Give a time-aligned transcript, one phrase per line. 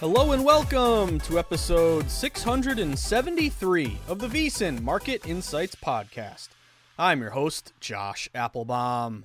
[0.00, 6.50] Hello and welcome to episode 673 of the VSIN Market Insights Podcast.
[6.96, 9.24] I'm your host, Josh Appelbaum.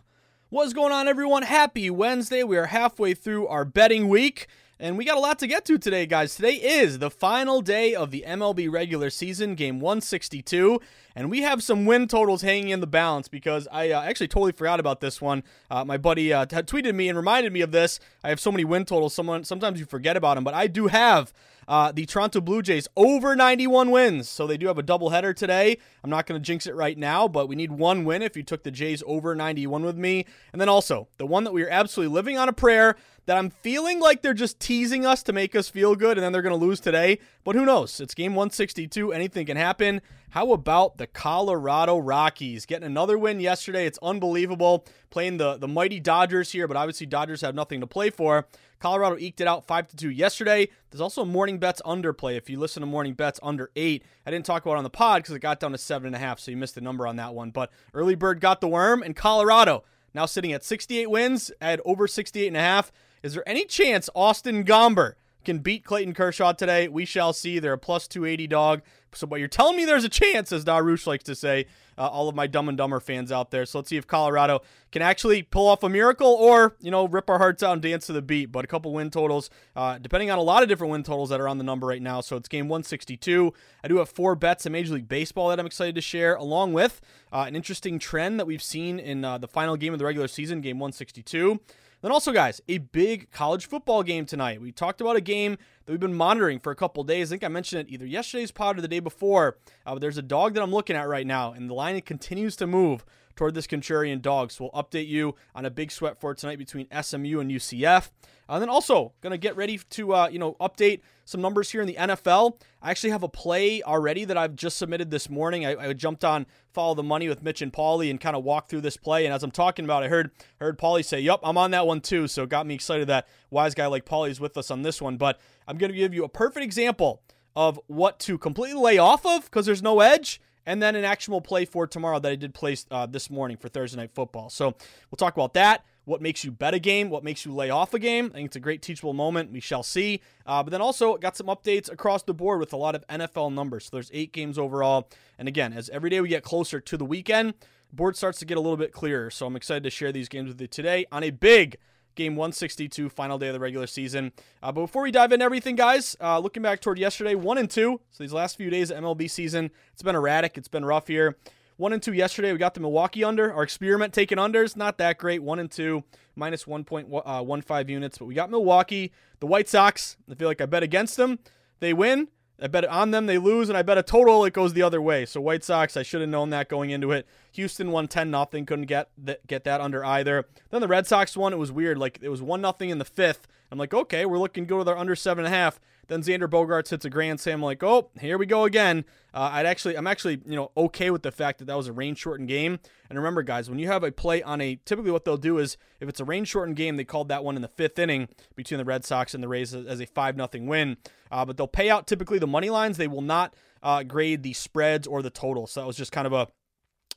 [0.50, 1.44] What's going on, everyone?
[1.44, 2.44] Happy Wednesday.
[2.44, 4.48] We are halfway through our betting week,
[4.80, 6.36] and we got a lot to get to today, guys.
[6.36, 10.80] Today is the final day of the MLB regular season, game 162,
[11.16, 14.52] and we have some win totals hanging in the balance because I uh, actually totally
[14.52, 15.44] forgot about this one.
[15.70, 18.00] Uh, my buddy uh, had tweeted me and reminded me of this.
[18.24, 19.14] I have so many win totals.
[19.14, 21.34] Someone sometimes you forget about them, but I do have
[21.68, 24.30] uh, the Toronto Blue Jays over 91 wins.
[24.30, 25.78] So they do have a doubleheader today.
[26.04, 28.44] I'm not going to jinx it right now, but we need one win if you
[28.44, 30.26] took the Jays over 91 with me.
[30.52, 32.96] And then also the one that we are absolutely living on a prayer
[33.26, 36.32] that I'm feeling like they're just teasing us to make us feel good and then
[36.32, 37.20] they're going to lose today.
[37.44, 38.00] But who knows?
[38.00, 39.14] It's game 162.
[39.14, 40.02] Anything can happen.
[40.32, 43.86] How about the Colorado Rockies getting another win yesterday?
[43.86, 44.86] It's unbelievable.
[45.10, 48.48] Playing the, the mighty Dodgers here, but obviously Dodgers have nothing to play for.
[48.80, 50.68] Colorado eked it out 5 to 2 yesterday.
[50.90, 52.36] There's also morning bets underplay.
[52.36, 55.22] If you listen to morning bets under 8, I didn't talk about on the pod
[55.22, 57.52] because it got down to 7.5, so you missed the number on that one.
[57.52, 62.08] But early bird got the worm, and Colorado now sitting at 68 wins at over
[62.08, 62.92] 68.5.
[63.24, 65.14] Is there any chance Austin Gomber
[65.46, 66.90] can beat Clayton Kershaw today?
[66.90, 67.58] We shall see.
[67.58, 68.82] They're a plus 280 dog.
[69.14, 71.68] So, but you're telling me there's a chance, as Darush likes to say,
[71.98, 73.66] uh, all of my Dumb and Dumber fans out there.
[73.66, 74.62] So let's see if Colorado
[74.92, 78.08] can actually pull off a miracle or, you know, rip our hearts out and dance
[78.08, 78.52] to the beat.
[78.52, 81.40] But a couple win totals, uh, depending on a lot of different win totals that
[81.40, 82.20] are on the number right now.
[82.20, 83.54] So it's game 162.
[83.84, 86.74] I do have four bets in Major League Baseball that I'm excited to share, along
[86.74, 87.00] with
[87.32, 90.28] uh, an interesting trend that we've seen in uh, the final game of the regular
[90.28, 91.62] season, game 162.
[92.04, 94.60] Then also, guys, a big college football game tonight.
[94.60, 97.32] We talked about a game that we've been monitoring for a couple days.
[97.32, 99.56] I think I mentioned it either yesterday's pod or the day before.
[99.86, 102.68] Uh, there's a dog that I'm looking at right now, and the line continues to
[102.68, 103.06] move
[103.36, 104.52] toward this contrarian dog.
[104.52, 108.10] So we'll update you on a big sweat for tonight between SMU and UCF.
[108.50, 111.88] And then also to get ready to uh, you know update some numbers here in
[111.88, 112.60] the NFL.
[112.82, 115.66] I actually have a play already that I've just submitted this morning.
[115.66, 118.70] I, I jumped on follow the money with Mitch and Paulie and kind of walked
[118.70, 119.26] through this play.
[119.26, 122.02] And as I'm talking about, I heard heard Paulie say, "Yep, I'm on that one
[122.02, 124.82] too." So it got me excited that wise guy like Paulie is with us on
[124.82, 125.18] this one.
[125.18, 127.22] But I'm to give you a perfect example
[127.56, 131.42] of what to completely lay off of because there's no edge and then an actual
[131.42, 134.50] play for tomorrow that I did place uh, this morning for Thursday Night Football.
[134.50, 135.86] So we'll talk about that.
[136.06, 137.10] What makes you bet a game?
[137.10, 138.26] What makes you lay off a game?
[138.26, 139.52] I think it's a great teachable moment.
[139.52, 140.22] We shall see.
[140.46, 143.54] Uh, but then also got some updates across the board with a lot of NFL
[143.54, 143.86] numbers.
[143.86, 145.10] So there's eight games overall.
[145.40, 147.54] And again, as every day we get closer to the weekend,
[147.94, 149.30] board starts to get a little bit clearer.
[149.30, 151.78] So I'm excited to share these games with you today on a big
[152.16, 154.32] game 162, final day of the regular season.
[154.62, 157.70] Uh, but before we dive into everything, guys, uh, looking back toward yesterday, one and
[157.70, 158.00] two.
[158.12, 160.58] So these last few days of MLB season, it's been erratic.
[160.58, 161.38] It's been rough here.
[161.78, 162.52] One and two yesterday.
[162.52, 163.52] We got the Milwaukee under.
[163.52, 165.42] Our experiment taking unders, not that great.
[165.42, 166.04] One and two,
[166.36, 168.18] minus 1.15 uh, units.
[168.18, 169.12] But we got Milwaukee.
[169.40, 171.40] The White Sox, I feel like I bet against them.
[171.80, 172.28] They win.
[172.64, 175.02] I bet on them, they lose, and I bet a total it goes the other
[175.02, 175.26] way.
[175.26, 177.28] So White Sox, I should have known that going into it.
[177.52, 180.46] Houston won 10 nothing, couldn't get that, get that under either.
[180.70, 181.52] Then the Red Sox won.
[181.52, 181.98] It was weird.
[181.98, 183.50] Like it was one nothing in the fifth.
[183.70, 185.80] I'm like, okay, we're looking good with our under seven and a half.
[186.08, 187.62] Then Xander Bogaerts hits a grand slam.
[187.62, 189.06] Like, oh, here we go again.
[189.34, 191.94] Uh, I'd actually, I'm actually, you know, okay with the fact that that was a
[191.94, 192.80] rain shortened game.
[193.10, 195.78] And remember, guys, when you have a play on a, typically what they'll do is
[196.00, 198.78] if it's a rain shortened game, they called that one in the fifth inning between
[198.78, 200.98] the Red Sox and the Rays as a five nothing win.
[201.32, 202.98] Uh, but they'll pay out typically the money lines.
[202.98, 205.68] They will not uh, grade the spreads or the total.
[205.68, 206.48] So that was just kind of a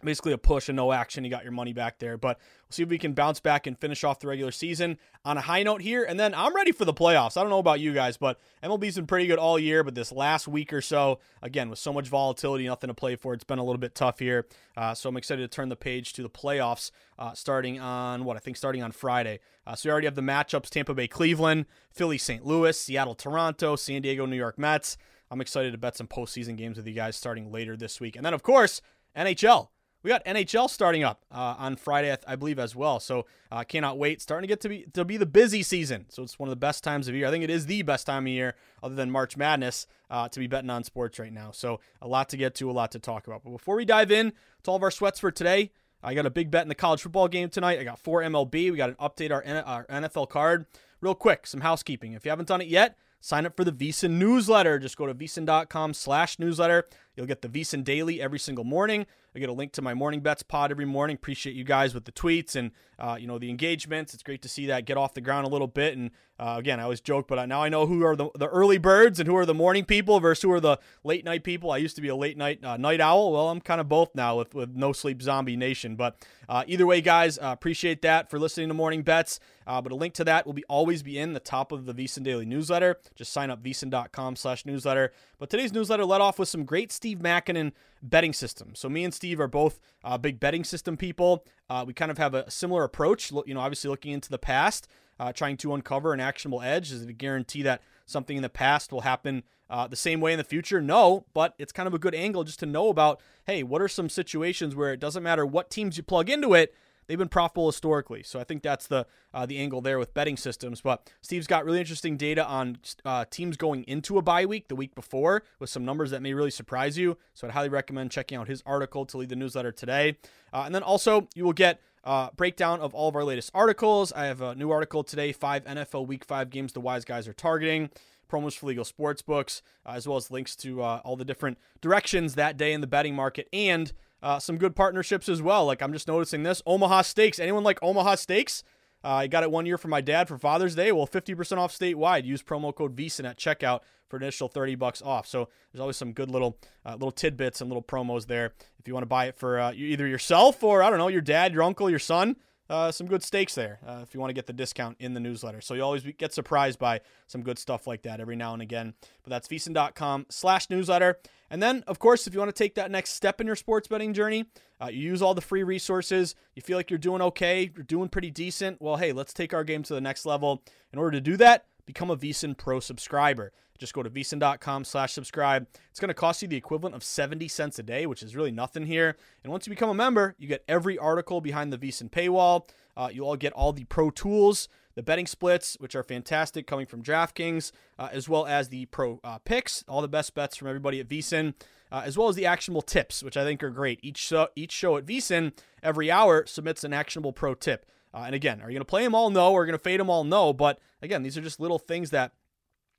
[0.03, 1.25] basically a push and no action.
[1.25, 2.17] You got your money back there.
[2.17, 5.37] But we'll see if we can bounce back and finish off the regular season on
[5.37, 6.05] a high note here.
[6.05, 7.37] And then I'm ready for the playoffs.
[7.37, 9.83] I don't know about you guys, but MLB's been pretty good all year.
[9.83, 13.35] But this last week or so, again, with so much volatility, nothing to play for,
[13.35, 14.47] it's been a little bit tough here.
[14.77, 18.37] Uh, so I'm excited to turn the page to the playoffs uh, starting on what
[18.37, 19.41] I think starting on Friday.
[19.67, 22.45] Uh, so we already have the matchups Tampa Bay, Cleveland, Philly, St.
[22.45, 24.97] Louis, Seattle, Toronto, San Diego, New York Mets.
[25.31, 28.15] I'm excited to bet some postseason games with you guys starting later this week.
[28.15, 28.81] And then, of course,
[29.17, 29.69] NHL
[30.07, 33.01] we got NHL starting up uh, on Friday, I believe, as well.
[33.01, 34.23] So uh, cannot wait.
[34.23, 36.07] Starting to get to be to be the busy season.
[36.11, 37.27] So it's one of the best times of year.
[37.27, 38.55] I think it is the best time of year,
[38.85, 41.51] other than March Madness, uh, to be betting on sports right now.
[41.51, 43.43] So a lot to get to, a lot to talk about.
[43.43, 44.33] But before we dive in
[44.63, 45.73] to all of our sweats for today,
[46.05, 47.81] I got a big bet in the college football game tonight.
[47.81, 48.71] I got four MLB.
[48.71, 50.67] We got an update our, our NFL card
[51.01, 51.49] real quick.
[51.49, 52.13] Some housekeeping.
[52.13, 54.79] If you haven't done it yet, sign up for the VSiN newsletter.
[54.79, 56.87] Just go to vsin.com slash newsletter.
[57.17, 59.07] You'll get the VSiN daily every single morning.
[59.37, 61.15] I get a link to my morning bets pod every morning.
[61.15, 64.15] Appreciate you guys with the tweets and uh, you know the engagements.
[64.15, 65.97] It's great to see that get off the ground a little bit.
[65.97, 68.79] And uh, again, I always joke, but now I know who are the, the early
[68.79, 71.71] birds and who are the morning people versus who are the late night people.
[71.71, 73.33] I used to be a late night uh, night owl.
[73.33, 75.97] Well, I'm kind of both now with with no sleep zombie nation.
[75.97, 76.17] But
[76.49, 79.41] uh, either way, guys, uh, appreciate that for listening to morning bets.
[79.67, 81.95] Uh, but a link to that will be always be in the top of the
[81.95, 82.99] VSiN Daily newsletter.
[83.17, 85.13] Just sign up vsin.com slash newsletter.
[85.39, 88.75] But today's newsletter led off with some great Steve Makinen betting system.
[88.77, 89.81] So me and Steve are both
[90.21, 91.45] big betting system people.
[91.69, 93.31] Uh, we kind of have a similar approach.
[93.31, 96.93] You know, obviously looking into the past, uh, trying to uncover an actionable edge.
[96.93, 100.33] Is it a guarantee that something in the past will happen uh, the same way
[100.33, 100.81] in the future?
[100.81, 103.21] No, but it's kind of a good angle just to know about.
[103.45, 106.75] Hey, what are some situations where it doesn't matter what teams you plug into it?
[107.07, 108.23] They've been profitable historically.
[108.23, 110.81] So I think that's the uh, the angle there with betting systems.
[110.81, 114.77] But Steve's got really interesting data on uh, teams going into a bye week the
[114.77, 117.17] week before with some numbers that may really surprise you.
[117.35, 120.17] So I'd highly recommend checking out his article to lead the newsletter today.
[120.53, 121.81] Uh, and then also you will get.
[122.05, 124.13] Uh, breakdown of all of our latest articles.
[124.13, 127.33] I have a new article today five NFL Week 5 games the wise guys are
[127.33, 127.91] targeting
[128.29, 131.59] promos for legal sports books, uh, as well as links to uh, all the different
[131.81, 133.93] directions that day in the betting market and
[134.27, 135.67] uh, some good partnerships as well.
[135.67, 137.39] Like I'm just noticing this Omaha Steaks.
[137.39, 138.65] Anyone like Omaha Steaks?
[139.05, 140.91] Uh, I got it one year for my dad for Father's Day.
[140.91, 142.25] Well, 50% off statewide.
[142.25, 145.29] Use promo code VSiN at checkout for initial 30 bucks off.
[145.29, 148.53] So there's always some good little uh, little tidbits and little promos there.
[148.81, 151.21] If you want to buy it for uh, either yourself or I don't know your
[151.21, 152.35] dad, your uncle, your son,
[152.69, 155.21] uh, some good stakes there uh, if you want to get the discount in the
[155.21, 155.61] newsletter.
[155.61, 158.95] So you always get surprised by some good stuff like that every now and again.
[159.23, 161.19] But that's vsin.com slash newsletter.
[161.51, 163.89] And then, of course, if you want to take that next step in your sports
[163.89, 164.47] betting journey,
[164.81, 168.09] uh, you use all the free resources, you feel like you're doing okay, you're doing
[168.09, 168.81] pretty decent.
[168.81, 170.63] Well, hey, let's take our game to the next level.
[170.93, 173.53] In order to do that, become a VSiN Pro subscriber.
[173.79, 175.67] Just go to vsin.com slash subscribe.
[175.91, 178.51] It's going to cost you the equivalent of 70 cents a day, which is really
[178.51, 179.17] nothing here.
[179.43, 182.69] And once you become a member, you get every article behind the VSiN paywall.
[182.97, 186.87] Uh, you all get all the pro tools, the betting splits, which are fantastic coming
[186.87, 190.69] from DraftKings, uh, as well as the pro uh, picks, all the best bets from
[190.69, 191.55] everybody at VSiN,
[191.93, 194.01] uh, as well as the actionable tips, which I think are great.
[194.03, 195.53] Each show, each show at VSiN
[195.83, 197.85] every hour submits an actionable pro tip.
[198.15, 199.29] Uh, and again, are you going to play them all?
[199.29, 199.55] No.
[199.55, 200.25] Are you going to fade them all?
[200.25, 200.55] No.
[200.55, 202.33] But again, these are just little things that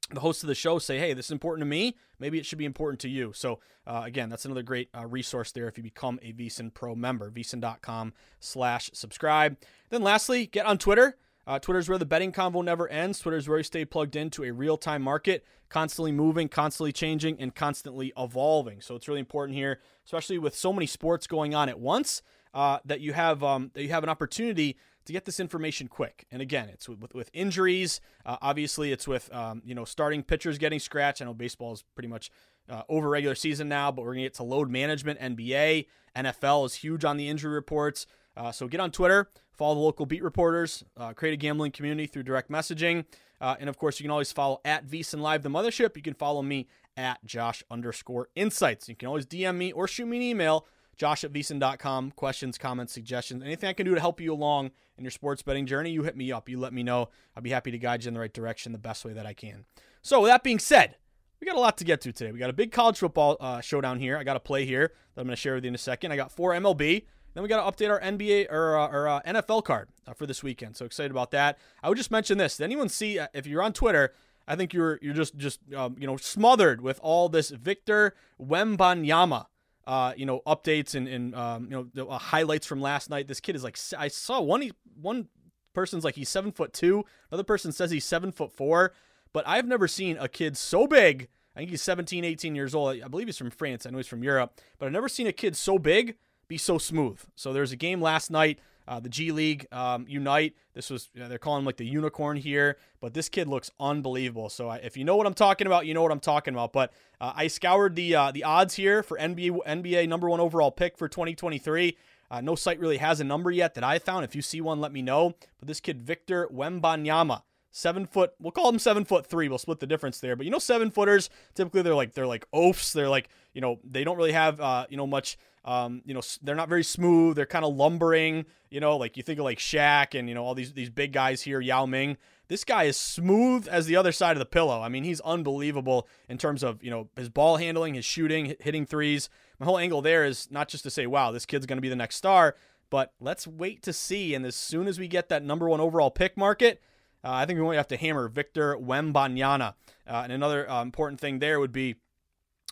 [0.09, 1.95] the hosts of the show say, hey, this is important to me.
[2.19, 3.33] Maybe it should be important to you.
[3.33, 6.95] So, uh, again, that's another great uh, resource there if you become a VSiN Pro
[6.95, 9.57] member, vsin.com slash subscribe.
[9.89, 11.17] Then lastly, get on Twitter.
[11.45, 13.19] Uh, is where the betting convo never ends.
[13.19, 17.39] Twitter is where you stay plugged into a real time market, constantly moving, constantly changing,
[17.39, 18.81] and constantly evolving.
[18.81, 22.21] So it's really important here, especially with so many sports going on at once,
[22.53, 26.25] uh, that you have um, that you have an opportunity to get this information quick.
[26.31, 27.99] And again, it's with, with injuries.
[28.25, 31.21] Uh, obviously, it's with um, you know starting pitchers getting scratched.
[31.21, 32.31] I know baseball is pretty much
[32.69, 35.19] uh, over regular season now, but we're gonna get to load management.
[35.19, 38.05] NBA, NFL is huge on the injury reports.
[38.35, 42.05] Uh, so get on Twitter, Follow the local beat reporters, uh, create a gambling community
[42.05, 43.05] through direct messaging.
[43.41, 45.95] Uh, and of course, you can always follow at VSiN Live the Mothership.
[45.95, 48.87] You can follow me at Josh underscore insights.
[48.87, 52.11] You can always DM me or shoot me an email, josh at VSiN.com.
[52.11, 55.65] Questions, comments, suggestions, anything I can do to help you along in your sports betting
[55.65, 56.49] journey, you hit me up.
[56.49, 57.09] You let me know.
[57.35, 59.33] I'll be happy to guide you in the right direction the best way that I
[59.33, 59.65] can.
[60.01, 60.97] So, with that being said,
[61.39, 62.31] we got a lot to get to today.
[62.31, 64.17] We got a big college football uh, showdown here.
[64.17, 66.11] I got a play here that I'm going to share with you in a second.
[66.11, 67.05] I got four MLB.
[67.33, 70.25] Then we got to update our NBA or, uh, or uh, NFL card uh, for
[70.25, 70.75] this weekend.
[70.75, 71.59] So excited about that.
[71.83, 72.57] I would just mention this.
[72.57, 73.19] Did anyone see?
[73.19, 74.13] Uh, if you're on Twitter,
[74.47, 79.45] I think you're you're just just um, you know smothered with all this Victor Wembanyama.
[79.87, 83.25] Uh, you know updates and, and um, you know the, uh, highlights from last night.
[83.27, 84.69] This kid is like I saw one
[85.01, 85.29] one
[85.73, 87.05] person's like he's seven foot two.
[87.31, 88.93] Another person says he's seven foot four.
[89.33, 91.29] But I've never seen a kid so big.
[91.55, 93.01] I think he's 17, 18 years old.
[93.01, 93.85] I believe he's from France.
[93.85, 94.59] I know he's from Europe.
[94.77, 96.15] But I've never seen a kid so big
[96.47, 97.19] be so smooth.
[97.35, 98.59] So there's a game last night.
[98.87, 100.55] Uh, the G League um, Ignite.
[100.73, 103.69] This was you know, they're calling him like the unicorn here, but this kid looks
[103.79, 104.49] unbelievable.
[104.49, 106.71] So I, if you know what I'm talking about, you know what I'm talking about.
[106.71, 110.71] But uh, I scoured the uh, the odds here for NBA NBA number one overall
[110.71, 111.97] pick for 2023.
[112.29, 114.25] Uh, no site really has a number yet that I found.
[114.25, 115.35] If you see one, let me know.
[115.59, 117.41] But this kid Victor Wembanyama
[117.77, 120.51] seven foot we'll call them seven foot three we'll split the difference there but you
[120.51, 124.17] know seven footers typically they're like they're like oafs they're like you know they don't
[124.17, 127.63] really have uh you know much um you know they're not very smooth they're kind
[127.63, 130.73] of lumbering you know like you think of like Shaq and you know all these
[130.73, 132.17] these big guys here Yao Ming.
[132.49, 134.81] This guy is smooth as the other side of the pillow.
[134.81, 138.85] I mean he's unbelievable in terms of you know his ball handling his shooting hitting
[138.87, 139.29] threes.
[139.59, 141.89] My whole angle there is not just to say wow this kid's going to be
[141.89, 142.55] the next star
[142.89, 146.09] but let's wait to see and as soon as we get that number one overall
[146.09, 146.81] pick market
[147.27, 149.73] uh, I think we only have to hammer Victor Wembanyama.
[150.07, 151.95] Uh, and another uh, important thing there would be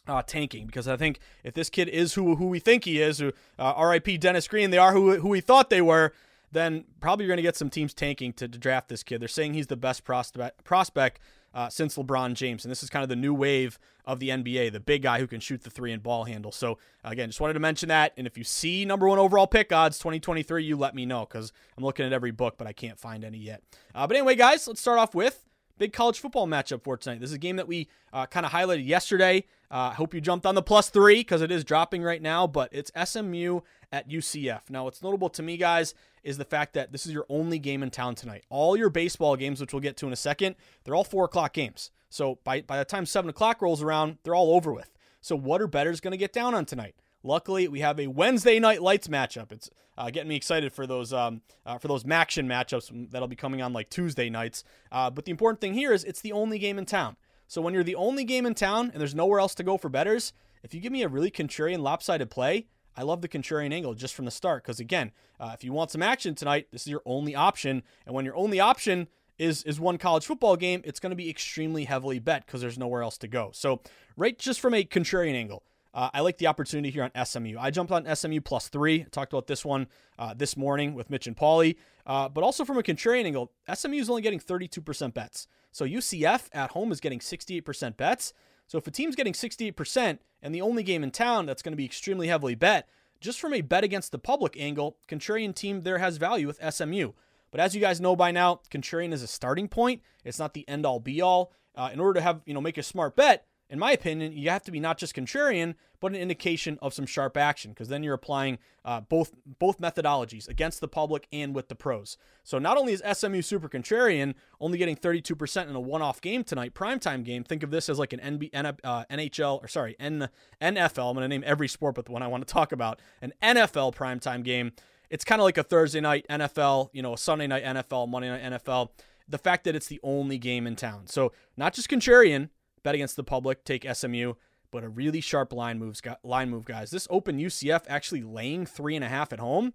[0.07, 3.21] uh, tanking because I think if this kid is who who we think he is,
[3.21, 4.17] uh, R.I.P.
[4.17, 6.13] Dennis Green, they are who who we thought they were.
[6.51, 9.19] Then probably you're going to get some teams tanking to, to, draft this kid.
[9.19, 11.19] They're saying he's the best prospect prospect
[11.55, 12.65] uh, since LeBron James.
[12.65, 15.25] And this is kind of the new wave of the NBA, the big guy who
[15.25, 16.51] can shoot the three and ball handle.
[16.51, 18.13] So, again, just wanted to mention that.
[18.17, 21.53] And if you see number one overall pick odds 2023, you let me know because
[21.77, 23.63] I'm looking at every book, but I can't find any yet.
[23.95, 25.45] Uh, but anyway, guys, let's start off with
[25.77, 27.19] big college football matchup for tonight.
[27.19, 29.45] This is a game that we uh, kind of highlighted yesterday.
[29.71, 32.47] I uh, hope you jumped on the plus three because it is dropping right now,
[32.47, 34.69] but it's SMU at UCF.
[34.69, 35.93] Now, what's notable to me, guys,
[36.25, 38.43] is the fact that this is your only game in town tonight.
[38.49, 41.53] All your baseball games, which we'll get to in a second, they're all four o'clock
[41.53, 41.91] games.
[42.09, 44.89] So by, by the time seven o'clock rolls around, they're all over with.
[45.21, 46.95] So what are betters going to get down on tonight?
[47.23, 49.51] Luckily, we have a Wednesday night lights matchup.
[49.51, 53.35] It's uh, getting me excited for those um, uh, for those MACtion matchups that'll be
[53.35, 54.63] coming on like Tuesday nights.
[54.91, 57.17] Uh, but the important thing here is it's the only game in town.
[57.47, 59.89] So when you're the only game in town and there's nowhere else to go for
[59.89, 63.93] betters, if you give me a really contrarian lopsided play, I love the contrarian angle
[63.93, 66.87] just from the start because again, uh, if you want some action tonight, this is
[66.87, 67.83] your only option.
[68.05, 71.29] And when your only option is is one college football game, it's going to be
[71.29, 73.51] extremely heavily bet because there's nowhere else to go.
[73.53, 73.81] So
[74.15, 75.63] right, just from a contrarian angle.
[75.93, 77.55] Uh, I like the opportunity here on SMU.
[77.57, 79.01] I jumped on SMU plus three.
[79.01, 79.87] I talked about this one
[80.19, 81.77] uh, this morning with Mitch and Paulie.
[82.05, 85.47] Uh, but also from a contrarian angle, SMU is only getting 32% bets.
[85.71, 88.33] So UCF at home is getting 68% bets.
[88.67, 91.77] So if a team's getting 68% and the only game in town that's going to
[91.77, 92.87] be extremely heavily bet,
[93.21, 97.11] just from a bet against the public angle, contrarian team there has value with SMU.
[97.51, 100.01] But as you guys know by now, contrarian is a starting point.
[100.23, 101.53] It's not the end all be all.
[101.75, 104.49] Uh, in order to have you know make a smart bet, in my opinion, you
[104.49, 108.03] have to be not just contrarian, but an indication of some sharp action, because then
[108.03, 112.17] you're applying uh, both both methodologies against the public and with the pros.
[112.43, 116.75] So not only is SMU super contrarian, only getting 32% in a one-off game tonight,
[116.75, 117.43] primetime game.
[117.43, 120.29] Think of this as like an NB, uh, NHL or sorry, N,
[120.61, 121.09] NFL.
[121.09, 123.33] I'm going to name every sport, but the one I want to talk about, an
[123.41, 124.73] NFL primetime game.
[125.09, 128.29] It's kind of like a Thursday night NFL, you know, a Sunday night NFL, Monday
[128.29, 128.89] night NFL.
[129.27, 131.07] The fact that it's the only game in town.
[131.07, 132.49] So not just contrarian,
[132.85, 134.35] bet against the public, take SMU,
[134.71, 136.91] but a really sharp line moves line move, guys.
[136.91, 139.73] This open UCF actually laying three and a half at home.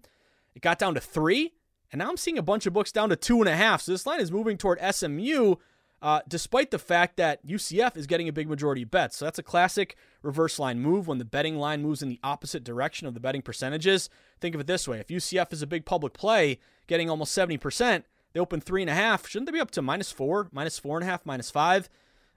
[0.55, 1.53] It got down to three,
[1.91, 3.83] and now I'm seeing a bunch of books down to two and a half.
[3.83, 5.57] So this line is moving toward SMU,
[6.01, 9.17] uh, despite the fact that UCF is getting a big majority of bets.
[9.17, 12.63] So that's a classic reverse line move when the betting line moves in the opposite
[12.63, 14.09] direction of the betting percentages.
[14.41, 18.05] Think of it this way: if UCF is a big public play, getting almost 70%,
[18.35, 19.27] they open three and a half.
[19.27, 21.89] Shouldn't they be up to minus four, minus four and a half, minus five?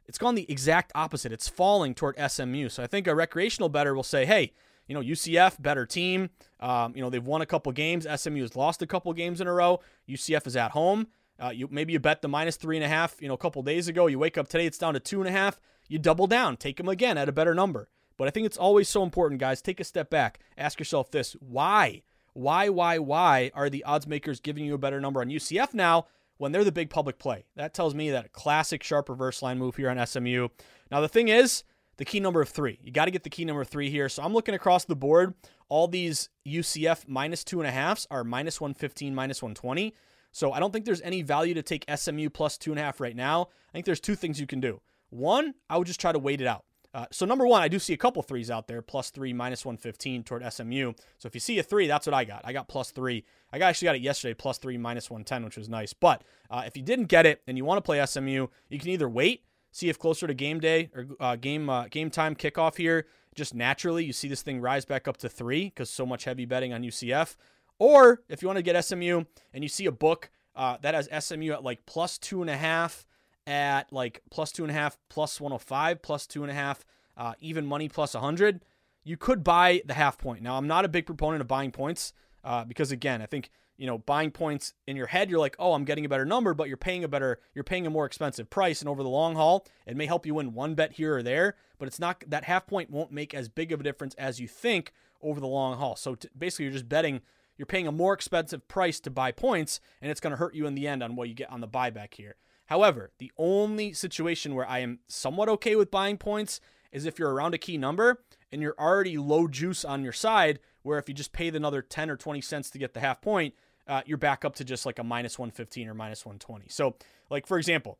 [0.07, 1.31] It's gone the exact opposite.
[1.31, 2.69] It's falling toward SMU.
[2.69, 4.51] So I think a recreational better will say, hey,
[4.87, 6.29] you know, UCF, better team.
[6.59, 8.05] Um, you know, they've won a couple games.
[8.13, 9.79] SMU has lost a couple games in a row.
[10.09, 11.07] UCF is at home.
[11.39, 13.21] Uh, you maybe you bet the minus three and a half.
[13.21, 14.07] You know, a couple days ago.
[14.07, 15.59] You wake up today, it's down to two and a half.
[15.87, 17.89] You double down, take them again at a better number.
[18.17, 19.61] But I think it's always so important, guys.
[19.61, 20.39] Take a step back.
[20.57, 22.03] Ask yourself this: Why?
[22.33, 26.07] why, why, why are the odds makers giving you a better number on UCF now
[26.37, 27.45] when they're the big public play?
[27.55, 30.49] That tells me that classic sharp reverse line move here on SMU.
[30.91, 31.63] Now, the thing is,
[31.97, 32.79] the key number of three.
[32.83, 34.09] You got to get the key number three here.
[34.09, 35.35] So I'm looking across the board.
[35.69, 39.93] All these UCF minus two and a halfs are minus 115, minus 120.
[40.31, 42.99] So I don't think there's any value to take SMU plus two and a half
[42.99, 43.43] right now.
[43.69, 44.81] I think there's two things you can do.
[45.09, 46.65] One, I would just try to wait it out.
[46.93, 49.65] Uh, so number one, I do see a couple threes out there, plus three, minus
[49.65, 50.93] 115 toward SMU.
[51.17, 52.41] So if you see a three, that's what I got.
[52.43, 53.25] I got plus three.
[53.51, 55.93] I actually got it yesterday, plus three, minus 110, which was nice.
[55.93, 58.89] But uh, if you didn't get it and you want to play SMU, you can
[58.89, 62.77] either wait, see if closer to game day or uh, game uh, game time kickoff
[62.77, 66.25] here, just naturally you see this thing rise back up to three because so much
[66.25, 67.35] heavy betting on UCF.
[67.79, 71.09] Or if you want to get SMU and you see a book uh, that has
[71.25, 73.05] SMU at like plus two and a half
[73.47, 76.85] at like plus two and a half, plus 105, plus two and a half,
[77.17, 78.63] uh, even money plus 100,
[79.03, 80.41] you could buy the half point.
[80.41, 83.87] Now, I'm not a big proponent of buying points uh, because, again, I think you
[83.87, 86.67] know buying points in your head you're like oh i'm getting a better number but
[86.67, 89.65] you're paying a better you're paying a more expensive price and over the long haul
[89.85, 92.67] it may help you win one bet here or there but it's not that half
[92.67, 95.95] point won't make as big of a difference as you think over the long haul
[95.95, 97.21] so t- basically you're just betting
[97.57, 100.67] you're paying a more expensive price to buy points and it's going to hurt you
[100.67, 102.35] in the end on what you get on the buyback here
[102.73, 106.59] However, the only situation where I am somewhat okay with buying points
[106.91, 110.57] is if you're around a key number and you're already low juice on your side,
[110.81, 113.21] where if you just pay the another 10 or 20 cents to get the half
[113.21, 113.53] point,
[113.87, 116.65] uh, you're back up to just like a minus 115 or minus 120.
[116.69, 116.95] So,
[117.29, 117.99] like, for example,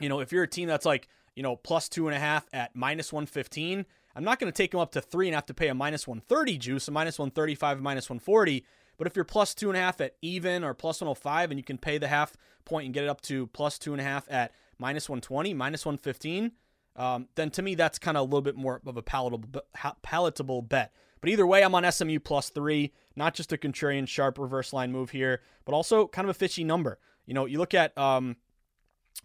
[0.00, 1.06] you know, if you're a team that's like,
[1.36, 3.84] you know, plus two and a half at minus 115,
[4.16, 6.08] I'm not going to take them up to three and have to pay a minus
[6.08, 8.64] 130 juice, a minus 135, a minus 140.
[8.98, 11.64] But if you're plus two and a half at even or plus 105 and you
[11.64, 14.30] can pay the half point and get it up to plus two and a half
[14.30, 16.52] at minus 120, minus 115,
[16.96, 19.62] um, then to me that's kind of a little bit more of a palatable
[20.02, 20.92] palatable bet.
[21.20, 24.90] But either way, I'm on SMU plus three, not just a contrarian sharp reverse line
[24.90, 26.98] move here, but also kind of a fishy number.
[27.26, 28.36] You know, you look at um,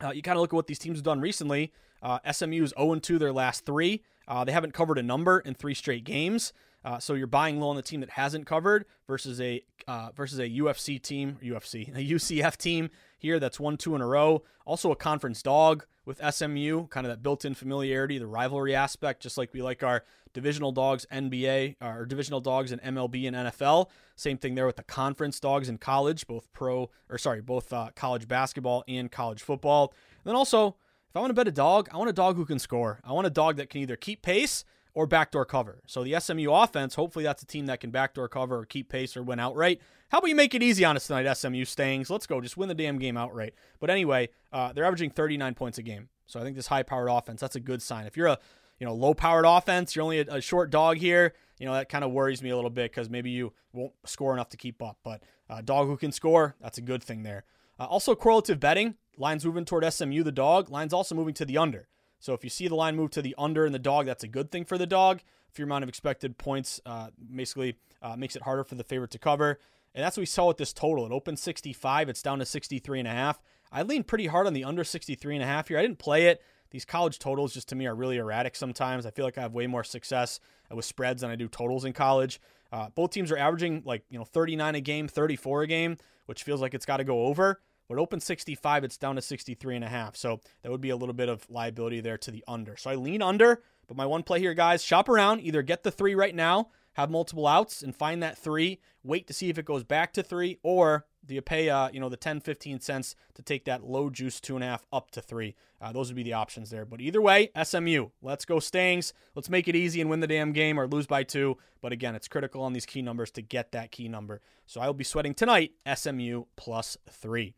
[0.03, 1.73] uh, you kind of look at what these teams have done recently.
[2.01, 4.03] Uh, SMU is 0 2 their last three.
[4.27, 6.53] Uh, they haven't covered a number in three straight games.
[6.87, 10.39] Uh, so you're buying low on the team that hasn't covered versus a uh, versus
[10.39, 14.41] a UFC team, UFC, a UCF team here that's won two in a row.
[14.65, 19.37] Also a conference dog with SMU, kind of that built-in familiarity, the rivalry aspect, just
[19.37, 23.89] like we like our divisional dogs NBA, our divisional dogs in MLB and NFL.
[24.15, 27.89] Same thing there with the conference dogs in college, both pro or sorry, both uh,
[27.97, 29.93] college basketball and college football.
[30.23, 30.77] And then also,
[31.09, 33.01] if I want to bet a dog, I want a dog who can score.
[33.03, 34.63] I want a dog that can either keep pace
[34.97, 35.77] or backdoor cover.
[35.85, 39.15] So the SMU offense, hopefully that's a team that can backdoor cover or keep pace
[39.15, 39.79] or win outright.
[40.09, 42.09] How about you make it easy on us tonight, SMU Stangs?
[42.09, 42.41] Let's go.
[42.41, 43.53] Just win the damn game outright.
[43.79, 46.09] But anyway, uh, they're averaging 39 points a game.
[46.25, 48.07] So I think this high-powered offense, that's a good sign.
[48.07, 48.39] If you're a
[48.79, 51.35] you know low-powered offense, you're only a, a short dog here.
[51.59, 54.33] You know that kind of worries me a little bit because maybe you won't score
[54.33, 54.97] enough to keep up.
[55.03, 57.43] But uh, dog who can score, that's a good thing there.
[57.79, 58.95] Uh, also correlative betting.
[59.15, 60.71] Lines moving toward SMU, the dog.
[60.71, 61.87] Lines also moving to the under.
[62.19, 64.27] So if you see the line move to the under in the dog, that's a
[64.27, 65.21] good thing for the dog.
[65.51, 69.11] If your amount of expected points uh, basically uh, makes it harder for the favorite
[69.11, 69.59] to cover.
[69.95, 71.05] And that's what we saw with this total.
[71.05, 72.09] It opened 65.
[72.09, 73.41] It's down to 63 and a half.
[73.71, 75.77] I lean pretty hard on the under 63 and a half here.
[75.77, 76.41] I didn't play it.
[76.69, 79.05] These college totals just to me are really erratic sometimes.
[79.05, 81.93] I feel like I have way more success with spreads than I do totals in
[81.93, 82.41] college.
[82.71, 86.43] Uh, both teams are averaging like, you know, 39 a game, 34 a game, which
[86.43, 87.61] feels like it's got to go over.
[87.87, 90.15] When it opened 65, it's down to 63 and a half.
[90.15, 92.75] So that would be a little bit of liability there to the under.
[92.75, 95.41] So I lean under, but my one play here, guys, shop around.
[95.41, 98.79] Either get the three right now, have multiple outs, and find that three.
[99.03, 101.99] Wait to see if it goes back to three, or do you pay, uh, you
[101.99, 105.11] know, the 10, 15 cents to take that low juice two and a half up
[105.11, 105.55] to three?
[105.79, 106.85] Uh, those would be the options there.
[106.85, 109.13] But either way, SMU, let's go Stangs.
[109.35, 111.57] Let's make it easy and win the damn game or lose by two.
[111.81, 114.41] But again, it's critical on these key numbers to get that key number.
[114.65, 117.53] So I will be sweating tonight SMU plus three.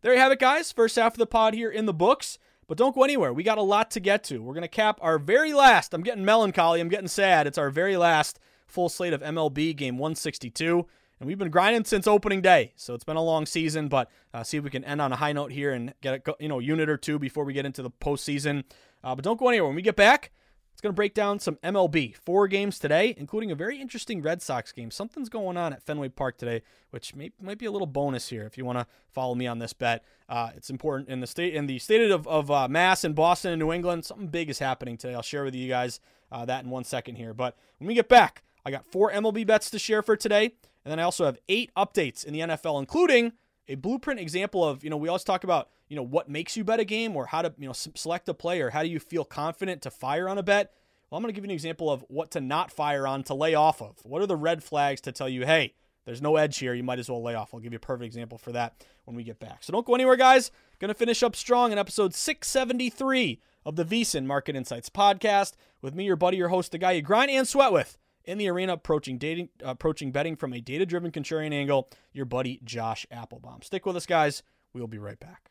[0.00, 0.72] There you have it, guys.
[0.72, 2.38] First half of the pod here in the books.
[2.68, 3.32] But don't go anywhere.
[3.32, 4.42] We got a lot to get to.
[4.42, 7.46] We're going to cap our very last, I'm getting melancholy, I'm getting sad.
[7.46, 10.86] It's our very last full slate of MLB game 162.
[11.20, 12.72] And we've been grinding since opening day.
[12.76, 15.16] So it's been a long season, but uh, see if we can end on a
[15.16, 17.82] high note here and get a you know unit or two before we get into
[17.82, 18.64] the postseason.
[19.02, 19.68] Uh, but don't go anywhere.
[19.68, 20.30] When we get back,
[20.78, 22.14] it's going to break down some MLB.
[22.14, 24.92] Four games today, including a very interesting Red Sox game.
[24.92, 28.44] Something's going on at Fenway Park today, which may, might be a little bonus here
[28.44, 30.04] if you want to follow me on this bet.
[30.28, 33.50] Uh, it's important in the state in the state of, of uh, Mass and Boston
[33.50, 34.04] and New England.
[34.04, 35.14] Something big is happening today.
[35.14, 35.98] I'll share with you guys
[36.30, 37.34] uh, that in one second here.
[37.34, 40.44] But when we get back, I got four MLB bets to share for today,
[40.84, 43.32] and then I also have eight updates in the NFL, including
[43.66, 46.64] a blueprint example of you know we always talk about you know what makes you
[46.64, 49.24] bet a game or how to you know select a player how do you feel
[49.24, 50.72] confident to fire on a bet
[51.10, 53.34] well i'm going to give you an example of what to not fire on to
[53.34, 55.74] lay off of what are the red flags to tell you hey
[56.08, 57.52] there's no edge here, you might as well lay off.
[57.52, 59.62] I'll give you a perfect example for that when we get back.
[59.62, 60.50] So don't go anywhere, guys.
[60.78, 65.52] Going to finish up strong in episode 673 of the VSiN Market Insights podcast
[65.82, 67.98] with me, your buddy, your host, the guy you grind and sweat with
[68.28, 71.88] in the arena, approaching dating, approaching betting from a data-driven contrarian angle.
[72.12, 73.64] Your buddy Josh Appelbaum.
[73.64, 74.42] Stick with us, guys.
[74.74, 75.50] We'll be right back.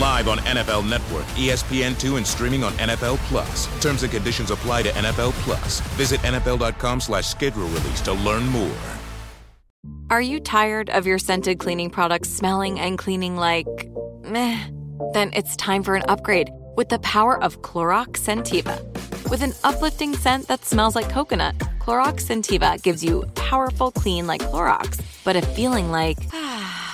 [0.00, 3.68] Live on NFL Network, ESPN2, and streaming on NFL Plus.
[3.80, 5.80] Terms and conditions apply to NFL Plus.
[5.96, 8.76] Visit NFL.com slash schedule release to learn more.
[10.10, 13.66] Are you tired of your scented cleaning products smelling and cleaning like
[14.22, 14.62] meh?
[15.12, 18.82] Then it's time for an upgrade with the power of Clorox Scentiva.
[19.30, 24.42] With an uplifting scent that smells like coconut, Clorox Scentiva gives you powerful clean like
[24.42, 26.93] Clorox, but a feeling like ah,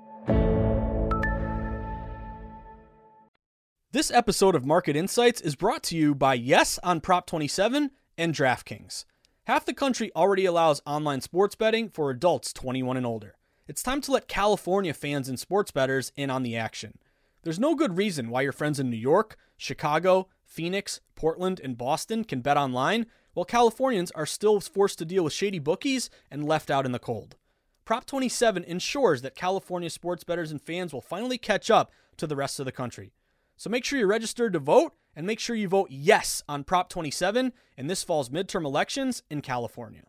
[3.93, 8.33] This episode of Market Insights is brought to you by Yes on Prop 27 and
[8.33, 9.03] DraftKings.
[9.47, 13.35] Half the country already allows online sports betting for adults 21 and older.
[13.67, 16.99] It's time to let California fans and sports bettors in on the action.
[17.43, 22.23] There's no good reason why your friends in New York, Chicago, Phoenix, Portland, and Boston
[22.23, 26.71] can bet online, while Californians are still forced to deal with shady bookies and left
[26.71, 27.35] out in the cold.
[27.83, 32.37] Prop 27 ensures that California sports bettors and fans will finally catch up to the
[32.37, 33.11] rest of the country.
[33.61, 36.89] So make sure you're registered to vote and make sure you vote yes on Prop
[36.89, 40.01] 27 in this fall's midterm elections in California.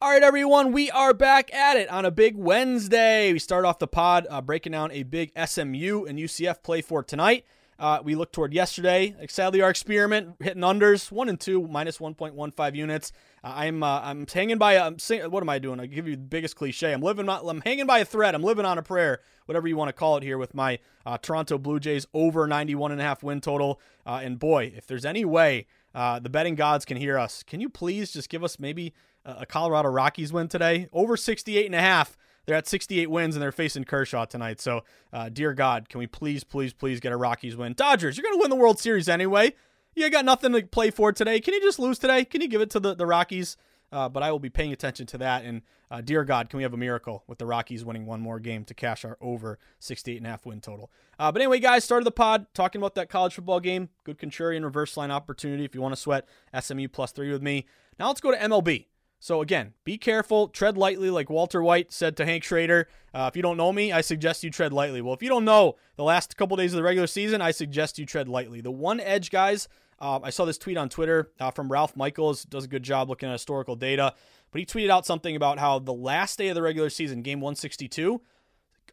[0.00, 3.32] All right, everyone, we are back at it on a big Wednesday.
[3.32, 7.04] We start off the pod uh, breaking down a big SMU and UCF play for
[7.04, 7.44] tonight.
[7.78, 9.14] Uh, we look toward yesterday.
[9.28, 13.12] Sadly, our experiment hitting unders one and two, minus 1.15 units.
[13.54, 14.74] I'm uh, I'm hanging by.
[14.74, 15.80] A, I'm sing, what am I doing?
[15.80, 16.92] I give you the biggest cliche.
[16.92, 17.28] I'm living.
[17.28, 18.34] I'm hanging by a thread.
[18.34, 21.18] I'm living on a prayer, whatever you want to call it here, with my uh,
[21.18, 23.80] Toronto Blue Jays over 91 and a half win total.
[24.04, 27.60] Uh, and boy, if there's any way uh, the betting gods can hear us, can
[27.60, 28.92] you please just give us maybe
[29.24, 32.16] a Colorado Rockies win today over 68 and a half?
[32.46, 34.60] they're at 68 wins and they're facing Kershaw tonight.
[34.60, 37.74] So, uh, dear God, can we please, please, please get a Rockies win?
[37.74, 39.52] Dodgers, you're going to win the World Series anyway.
[39.96, 41.40] You got nothing to play for today.
[41.40, 42.26] Can you just lose today?
[42.26, 43.56] Can you give it to the, the Rockies?
[43.90, 45.42] Uh, but I will be paying attention to that.
[45.42, 48.38] And uh, dear God, can we have a miracle with the Rockies winning one more
[48.38, 50.90] game to cash our over 68 and a half win total?
[51.18, 53.88] Uh, but anyway, guys, started the pod talking about that college football game.
[54.04, 56.28] Good contrarian reverse line opportunity if you want to sweat
[56.60, 57.64] SMU plus three with me.
[57.98, 58.86] Now let's go to MLB.
[59.18, 62.86] So again, be careful, tread lightly, like Walter White said to Hank Schrader.
[63.14, 65.00] Uh, if you don't know me, I suggest you tread lightly.
[65.00, 67.98] Well, if you don't know the last couple days of the regular season, I suggest
[67.98, 68.60] you tread lightly.
[68.60, 69.68] The one edge, guys.
[69.98, 72.44] Uh, I saw this tweet on Twitter uh, from Ralph Michaels.
[72.44, 74.14] Does a good job looking at historical data,
[74.50, 77.40] but he tweeted out something about how the last day of the regular season, game
[77.40, 78.20] 162,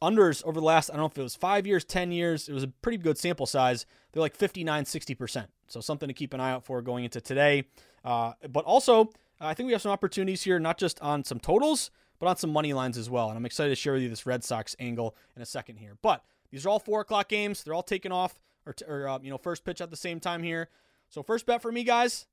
[0.02, 2.48] unders over the last I don't know if it was five years, ten years.
[2.48, 3.86] It was a pretty good sample size.
[4.12, 5.50] They're like 59, 60 percent.
[5.68, 7.66] So something to keep an eye out for going into today.
[8.06, 9.10] Uh, but also
[9.42, 12.52] I think we have some opportunities here, not just on some totals, but on some
[12.52, 13.30] money lines as well.
[13.30, 15.98] And I'm excited to share with you this Red Sox angle in a second here.
[16.02, 17.64] But these are all four o'clock games.
[17.64, 20.44] They're all taken off or, or uh, you know first pitch at the same time
[20.44, 20.70] here.
[21.14, 22.26] So first bet for me, guys.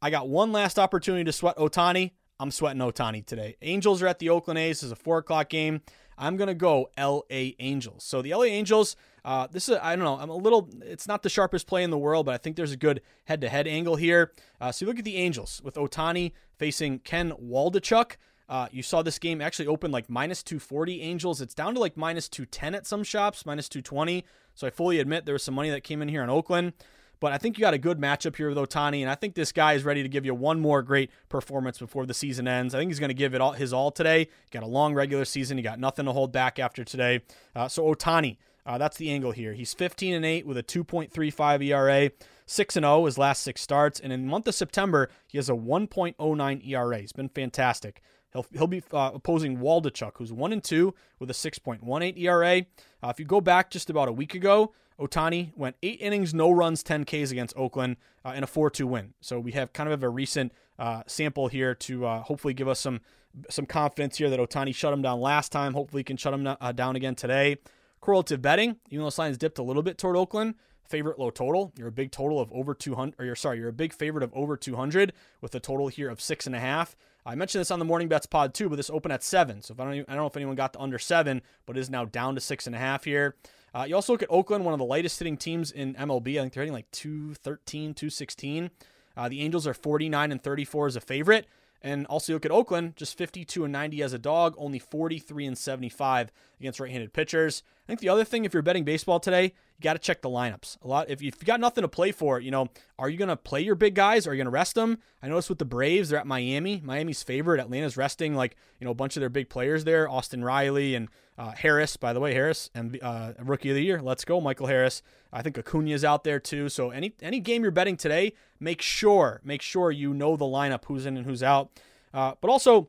[0.00, 2.12] I got one last opportunity to sweat Ohtani.
[2.40, 3.56] I'm sweating Ohtani today.
[3.60, 4.80] Angels are at the Oakland A's.
[4.80, 5.82] This is a four o'clock game.
[6.16, 7.54] I'm gonna go L.A.
[7.58, 8.04] Angels.
[8.04, 8.46] So the L.A.
[8.46, 8.96] Angels.
[9.22, 10.16] Uh, this is I don't know.
[10.18, 10.70] I'm a little.
[10.80, 13.66] It's not the sharpest play in the world, but I think there's a good head-to-head
[13.68, 14.32] angle here.
[14.58, 18.16] Uh, so you look at the Angels with Ohtani facing Ken Waldichuk.
[18.48, 21.42] Uh, you saw this game actually open like minus 240 Angels.
[21.42, 24.24] It's down to like minus 210 at some shops, minus 220.
[24.54, 26.72] So I fully admit there was some money that came in here in Oakland.
[27.22, 29.52] But I think you got a good matchup here with Ohtani, and I think this
[29.52, 32.74] guy is ready to give you one more great performance before the season ends.
[32.74, 34.26] I think he's going to give it all his all today.
[34.50, 35.56] Got a long regular season.
[35.56, 37.20] He got nothing to hold back after today.
[37.54, 39.52] Uh, so Ohtani, uh, that's the angle here.
[39.52, 42.10] He's 15 and 8 with a 2.35 ERA,
[42.44, 45.48] 6 and 0 his last six starts, and in the month of September he has
[45.48, 46.98] a 1.09 ERA.
[46.98, 48.02] He's been fantastic.
[48.32, 52.62] He'll, he'll be uh, opposing Waldichuk, who's 1 and 2 with a 6.18 ERA.
[53.00, 54.72] Uh, if you go back just about a week ago,
[55.02, 58.86] Ohtani went eight innings, no runs, 10 Ks against Oakland uh, in a 4 2
[58.86, 59.14] win.
[59.20, 62.80] So we have kind of a recent uh, sample here to uh, hopefully give us
[62.80, 63.00] some
[63.48, 65.72] some confidence here that Ohtani shut him down last time.
[65.72, 67.56] Hopefully, he can shut him uh, down again today.
[68.00, 71.72] Correlative betting, even though this line's dipped a little bit toward Oakland, favorite low total.
[71.78, 74.32] You're a big total of over 200, or you're sorry, you're a big favorite of
[74.34, 76.94] over 200 with a total here of six and a half.
[77.24, 79.62] I mentioned this on the morning bets pod too, but this opened at seven.
[79.62, 81.78] So if I don't, even, I don't know if anyone got the under seven, but
[81.78, 83.36] is now down to six and a half here.
[83.74, 86.38] Uh, you also look at Oakland, one of the lightest hitting teams in MLB.
[86.38, 88.70] I think they're hitting like 213, 216.
[89.16, 91.46] Uh, the Angels are 49 and 34 as a favorite.
[91.84, 95.58] And also look at Oakland, just 52 and 90 as a dog, only 43 and
[95.58, 96.30] 75
[96.60, 97.64] against right-handed pitchers.
[97.84, 100.78] I think the other thing, if you're betting baseball today, got to check the lineups.
[100.82, 101.10] A lot.
[101.10, 102.68] If you've got nothing to play for, you know,
[102.98, 104.26] are you going to play your big guys?
[104.26, 104.98] or Are you going to rest them?
[105.22, 106.80] I noticed with the Braves, they're at Miami.
[106.84, 107.60] Miami's favorite.
[107.60, 110.08] Atlanta's resting like you know a bunch of their big players there.
[110.08, 114.00] Austin Riley and uh, Harris, by the way, Harris and uh, rookie of the year.
[114.00, 115.02] Let's go, Michael Harris.
[115.32, 116.68] I think Acuna's out there too.
[116.68, 120.84] So any any game you're betting today, make sure make sure you know the lineup,
[120.86, 121.70] who's in and who's out.
[122.14, 122.88] Uh, but also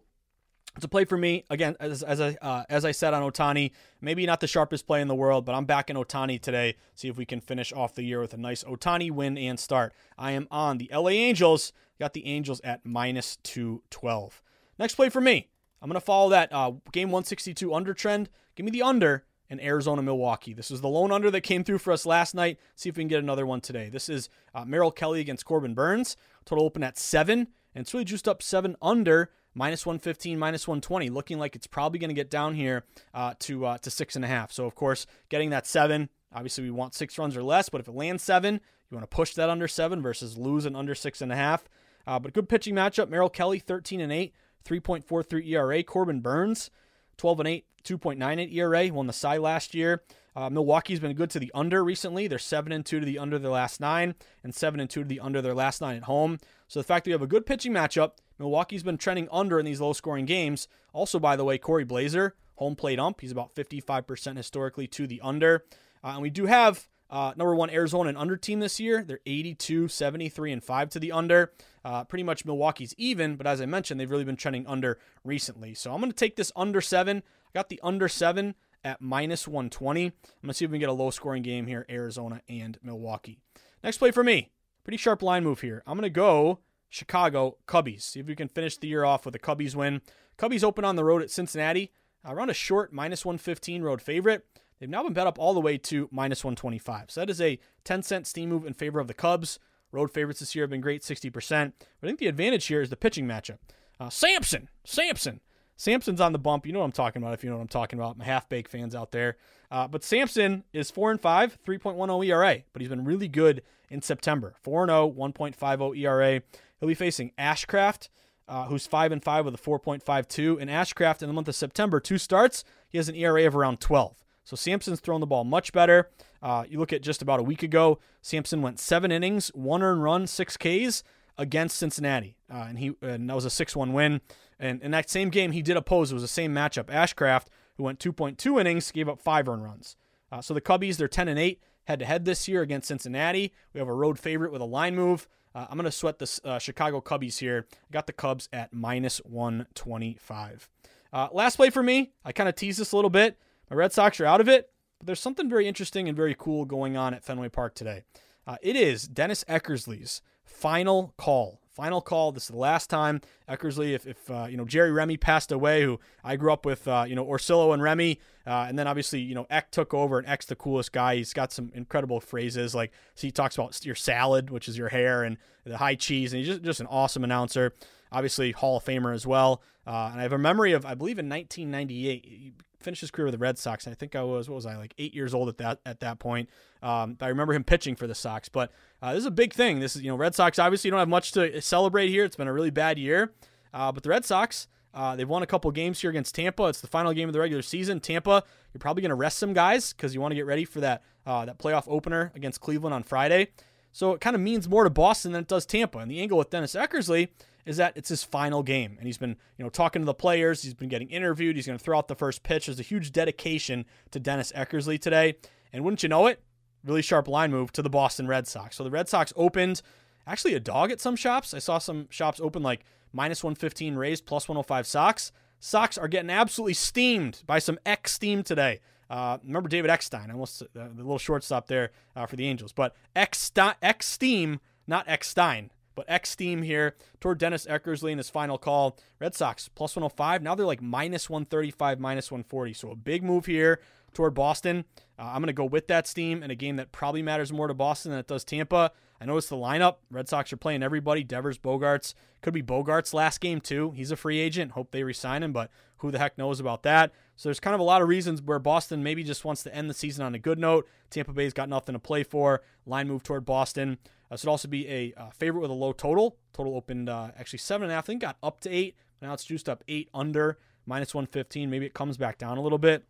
[0.76, 3.72] it's a play for me again, as as I uh, as I said on Ohtani.
[4.02, 6.76] Maybe not the sharpest play in the world, but I'm back in Ohtani today.
[6.96, 9.94] See if we can finish off the year with a nice Ohtani win and start.
[10.18, 11.74] I am on the LA Angels.
[12.00, 14.42] Got the Angels at minus two twelve.
[14.80, 15.50] Next play for me.
[15.82, 18.30] I'm gonna follow that uh, game 162 under trend.
[18.56, 20.54] Give me the under in Arizona Milwaukee.
[20.54, 22.58] This is the lone under that came through for us last night.
[22.76, 23.90] See if we can get another one today.
[23.90, 26.18] This is uh, Merrill Kelly against Corbin Burnes.
[26.46, 31.10] Total open at seven, and it's really juiced up seven under minus 115, minus 120,
[31.10, 34.26] looking like it's probably going to get down here uh, to uh, to six and
[34.26, 34.52] a half.
[34.52, 36.10] So of course, getting that seven.
[36.34, 39.16] Obviously, we want six runs or less, but if it lands seven, you want to
[39.16, 41.70] push that under seven versus lose an under six and a half.
[42.06, 43.10] Uh, but good pitching matchup.
[43.10, 44.34] Merrill Kelly, 13 and 8,
[44.66, 45.84] 3.43 ERA.
[45.84, 46.70] Corbin Burnes,
[47.18, 48.94] 12 and 8, 2.98 ERA.
[48.94, 50.04] Won the Cy last year.
[50.36, 52.28] Uh, Milwaukee's been good to the under recently.
[52.28, 55.08] They're seven and two to the under their last nine, and seven and two to
[55.08, 56.40] the under their last nine at home.
[56.74, 59.66] So the fact that you have a good pitching matchup, Milwaukee's been trending under in
[59.68, 60.68] these low-scoring games.
[60.92, 65.22] Also, by the way, Cory Blaser, home plate ump, he's about 55% historically to the
[65.22, 65.66] under,
[66.04, 69.04] uh, and we do have uh, number one, Arizona and under team this year.
[69.04, 71.54] They're 82, 73, and 5 to the under.
[71.86, 75.76] Uh, pretty much Milwaukee's even, but as I mentioned, they've really been trending under recently.
[75.76, 77.18] So I'm going to take this under 7.
[77.18, 77.22] I
[77.54, 80.06] got the under 7 at minus 120.
[80.06, 82.80] I'm going to see if we can get a low scoring game here, Arizona and
[82.82, 83.38] Milwaukee.
[83.84, 84.50] Next play for me.
[84.84, 85.82] Pretty sharp line move here.
[85.88, 88.02] I'm going to go Chicago Cubbies.
[88.02, 90.02] See if we can finish the year off with a Cubbies win.
[90.38, 91.92] Cubbies open on the road at Cincinnati.
[92.26, 94.46] Around a short minus 115 road favorite.
[94.80, 97.12] They've now been bet up all the way to minus 125.
[97.12, 99.60] So that is a 10 cent steam move in favor of the Cubs.
[99.92, 101.32] Road favorites this year have been great, 60%.
[101.32, 103.60] But I think the advantage here is the pitching matchup.
[104.00, 105.40] Uh, Sampson, Sampson.
[105.84, 106.66] Sampson's on the bump.
[106.66, 108.18] You know what I'm talking about if you know what I'm talking about.
[108.18, 109.36] My half baked fans out there.
[109.70, 114.02] Uh, but Sampson is 4 and 5, 3.10 ERA, but he's been really good in
[114.02, 114.56] September.
[114.62, 116.42] 4 0, 1.50 ERA.
[116.80, 118.08] He'll be facing Ashcraft,
[118.48, 120.62] uh, who's 5 and 5 with a 4.52.
[120.62, 123.82] And Ashcraft in the month of September, two starts, he has an ERA of around
[123.82, 124.24] 12.
[124.46, 126.10] So Sampson's thrown the ball much better.
[126.42, 130.02] Uh, you look at just about a week ago, Sampson went seven innings, one earned
[130.02, 131.04] run, six Ks
[131.38, 134.22] against Cincinnati, uh, and he and that was a six-one win.
[134.60, 136.12] And in that same game, he did oppose.
[136.12, 136.86] It was the same matchup.
[136.86, 139.96] Ashcraft, who went 2.2 innings, gave up five earned runs.
[140.32, 143.54] Uh, so the Cubbies, they're 10 and 8 head to head this year against Cincinnati.
[143.74, 145.28] We have a road favorite with a line move.
[145.56, 147.68] Uh, I'm going to sweat the uh, Chicago Cubbies here.
[147.92, 150.70] Got the Cubs at minus 125.
[151.12, 152.12] Uh, last play for me.
[152.26, 153.38] I kind of teased this a little bit.
[153.70, 156.66] My Red Sox are out of it, but there's something very interesting and very cool
[156.66, 158.04] going on at Fenway Park today.
[158.48, 161.60] Uh, it is Dennis Eckersley's final call.
[161.72, 162.32] Final call.
[162.32, 165.82] This is the last time Eckersley, if, if uh, you know Jerry Remy passed away,
[165.82, 169.22] who I grew up with, uh, you know Orsillo and Remy, uh, and then obviously
[169.22, 171.16] you know Eck took over, and Eck's the coolest guy.
[171.16, 174.90] He's got some incredible phrases like so he talks about your salad, which is your
[174.90, 177.74] hair, and the high cheese, and he's just just an awesome announcer.
[178.12, 179.64] obviously Hall of Famer as well.
[179.86, 183.26] Uh, and I have a memory of, I believe, in 1998, he finished his career
[183.26, 183.88] with the Red Sox.
[183.88, 186.20] I think I was, what was I, like eight years old at that at that
[186.20, 186.50] point.
[186.82, 188.50] Um, I remember him pitching for the Sox.
[188.50, 189.80] But uh, this is a big thing.
[189.80, 192.24] This is, you know, Red Sox obviously don't have much to celebrate here.
[192.24, 193.34] It's been a really bad year.
[193.74, 196.66] Uh, but the Red Sox, uh, they've won a couple games here against Tampa.
[196.66, 198.00] It's the final game of the regular season.
[198.00, 198.44] Tampa,
[198.74, 201.02] you're probably going to rest some guys because you want to get ready for that
[201.26, 203.48] uh, that playoff opener against Cleveland on Friday.
[203.92, 206.00] So it kind of means more to Boston than it does Tampa.
[206.00, 207.30] And the angle with Dennis Eckersley
[207.66, 210.64] is that it's his final game, and he's been you know talking to the players.
[210.64, 211.56] He's been getting interviewed.
[211.56, 212.66] He's going to throw out the first pitch.
[212.66, 215.36] There's a huge dedication to Dennis Eckersley today,
[215.72, 216.42] and wouldn't you know it,
[216.84, 218.76] really sharp line move to the Boston Red Sox.
[218.76, 219.82] So the Red Sox opened
[220.28, 221.54] actually a dog at some shops.
[221.54, 225.32] I saw some shops open like minus 115 Rays, plus 105 Sox.
[225.60, 228.82] Sox are getting absolutely steamed by some Eck steam today.
[229.10, 232.72] Uh, remember David Eckstein, almost uh, the little shortstop there uh, for the Angels.
[232.74, 233.36] But Eck,
[233.82, 238.98] Eck steam, not Eckstein, but Eck steam here toward Dennis Eckersley in his final call.
[239.20, 240.42] Red Sox plus 105.
[240.42, 242.74] Now they're like minus 135, minus 140.
[242.74, 243.80] So a big move here
[244.14, 244.86] toward Boston.
[245.18, 247.68] Uh, I'm going to go with that steam in a game that probably matters more
[247.68, 248.92] to Boston than it does Tampa.
[249.22, 249.98] I noticed the lineup.
[250.10, 251.24] Red Sox are playing everybody.
[251.24, 252.14] Devers, Bogaerts.
[252.42, 253.92] Could be Bogaerts' last game, too.
[253.92, 254.74] He's a free agent.
[254.74, 257.12] Hope they resign him, but who the heck knows about that?
[257.38, 259.90] So there's kind of a lot of reasons where Boston maybe just wants to end
[259.90, 260.88] the season on a good note.
[261.10, 262.62] Tampa Bay's got nothing to play for.
[262.86, 263.98] Line move toward Boston.
[264.32, 266.38] Uh, should also be a uh, favorite with a low total.
[266.54, 268.06] Total opened uh, actually seven and a half.
[268.06, 268.96] I think got up to eight.
[269.22, 271.70] Now it's juiced up eight under minus 115.
[271.70, 273.06] Maybe it comes back down a little bit.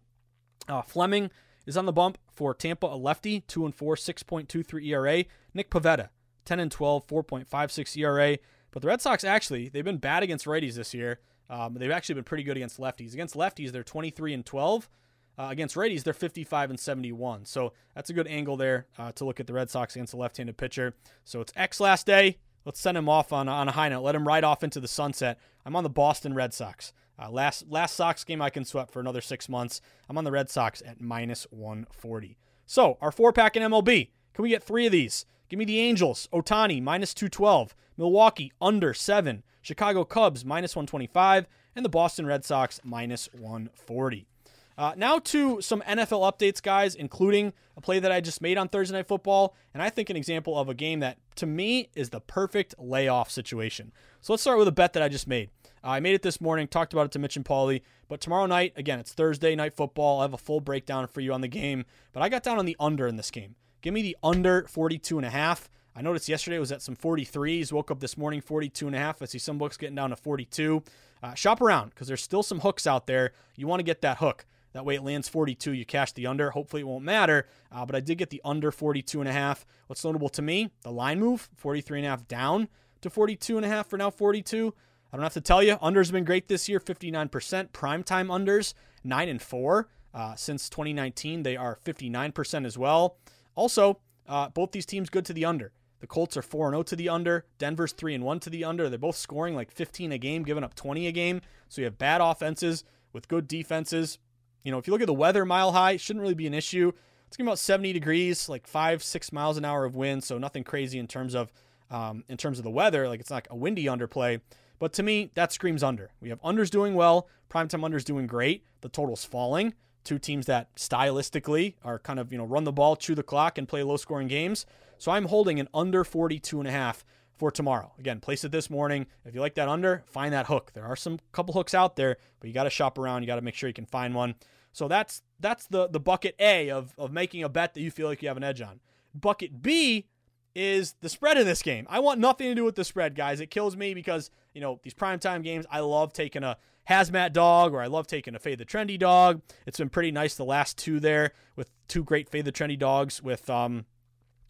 [0.67, 1.31] Uh, Fleming
[1.65, 5.25] is on the bump for Tampa, a lefty, 2 and 4, 6.23 ERA.
[5.53, 6.09] Nick Pivetta,
[6.45, 8.37] 10 and 12, 4.56 ERA.
[8.71, 11.19] But the Red Sox actually, they've been bad against righties this year.
[11.49, 13.13] Um, they've actually been pretty good against lefties.
[13.13, 14.89] Against lefties, they're 23 and 12.
[15.37, 17.45] Uh, against righties, they're 55 and 71.
[17.45, 20.17] So that's a good angle there uh, to look at the Red Sox against a
[20.17, 20.93] left-handed pitcher.
[21.25, 22.37] So it's Eck's last day.
[22.65, 24.03] Let's send him off on, on a high note.
[24.03, 25.39] Let him ride off into the sunset.
[25.65, 26.93] I'm on the Boston Red Sox.
[27.19, 29.81] Uh, last last Sox game I can sweat for another six months.
[30.09, 32.37] I'm on the Red Sox at minus 140.
[32.65, 34.09] So our four pack in MLB.
[34.33, 35.25] Can we get three of these?
[35.49, 37.75] Give me the Angels, Ohtani minus 212.
[37.97, 39.43] Milwaukee, under 7.
[39.61, 41.47] Chicago Cubs, minus 125.
[41.75, 44.27] And the Boston Red Sox, minus 140.
[44.77, 48.69] Uh, now to some NFL updates, guys, including a play that I just made on
[48.69, 52.09] Thursday Night Football, and I think an example of a game that, to me, is
[52.09, 53.91] the perfect layoff situation.
[54.21, 55.49] So let's start with a bet that I just made.
[55.83, 58.45] Uh, I made it this morning, talked about it to Mitch and Paulie, but tomorrow
[58.45, 60.19] night, again, it's Thursday Night Football.
[60.19, 62.65] I have a full breakdown for you on the game, but I got down on
[62.65, 63.55] the under in this game.
[63.81, 65.69] Give me the under 42 and a half.
[65.95, 67.71] I noticed yesterday it was at some 43s.
[67.71, 69.21] Woke up this morning 42 and a half.
[69.21, 70.81] I see some books getting down to 42.
[71.21, 73.33] Uh, shop around because there's still some hooks out there.
[73.55, 74.45] You want to get that hook.
[74.73, 75.71] That way it lands 42.
[75.73, 76.51] You cash the under.
[76.51, 77.47] Hopefully it won't matter.
[77.71, 79.65] Uh, but I did get the under 42 and a half.
[79.87, 82.67] What's notable to me, the line move, 43 and a half down
[83.01, 84.73] to 42 and a half for now 42.
[85.11, 87.29] I don't have to tell you, unders have been great this year, 59%.
[87.69, 89.87] Primetime unders, 9 and 4.
[90.11, 93.17] Uh, since 2019, they are 59% as well.
[93.55, 95.71] Also, uh, both these teams good to the under.
[95.99, 97.45] The Colts are 4 0 to the under.
[97.57, 98.89] Denver's 3 1 to the under.
[98.89, 101.41] They're both scoring like 15 a game, giving up 20 a game.
[101.69, 102.83] So you have bad offenses
[103.13, 104.17] with good defenses.
[104.63, 106.91] You know, if you look at the weather, mile high shouldn't really be an issue.
[107.27, 110.63] It's be about 70 degrees, like five, six miles an hour of wind, so nothing
[110.63, 111.51] crazy in terms of
[111.89, 113.07] um, in terms of the weather.
[113.07, 114.41] Like it's not a windy underplay.
[114.79, 116.11] But to me, that screams under.
[116.19, 118.65] We have unders doing well, primetime unders doing great.
[118.81, 119.73] The total's falling.
[120.03, 123.57] Two teams that stylistically are kind of, you know, run the ball, chew the clock,
[123.57, 124.65] and play low scoring games.
[124.97, 127.05] So I'm holding an under 42 and a half
[127.37, 127.91] for tomorrow.
[127.99, 129.07] Again, place it this morning.
[129.25, 130.71] If you like that under, find that hook.
[130.73, 133.23] There are some couple hooks out there, but you got to shop around.
[133.23, 134.35] You got to make sure you can find one.
[134.71, 138.07] So that's that's the the bucket A of of making a bet that you feel
[138.07, 138.79] like you have an edge on.
[139.13, 140.07] Bucket B
[140.55, 141.85] is the spread in this game.
[141.89, 143.39] I want nothing to do with the spread, guys.
[143.39, 146.57] It kills me because, you know, these primetime games, I love taking a
[146.89, 149.41] hazmat dog or I love taking a fade the trendy dog.
[149.65, 153.21] It's been pretty nice the last two there with two great fade the trendy dogs
[153.21, 153.85] with um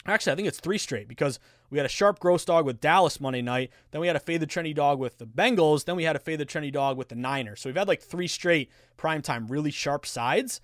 [0.05, 1.39] actually I think it's three straight because
[1.69, 4.41] we had a sharp gross dog with Dallas Monday night, then we had a fade
[4.41, 7.09] the trendy dog with the Bengals, then we had a fade the trendy dog with
[7.09, 7.61] the Niners.
[7.61, 10.61] So we've had like three straight primetime really sharp sides.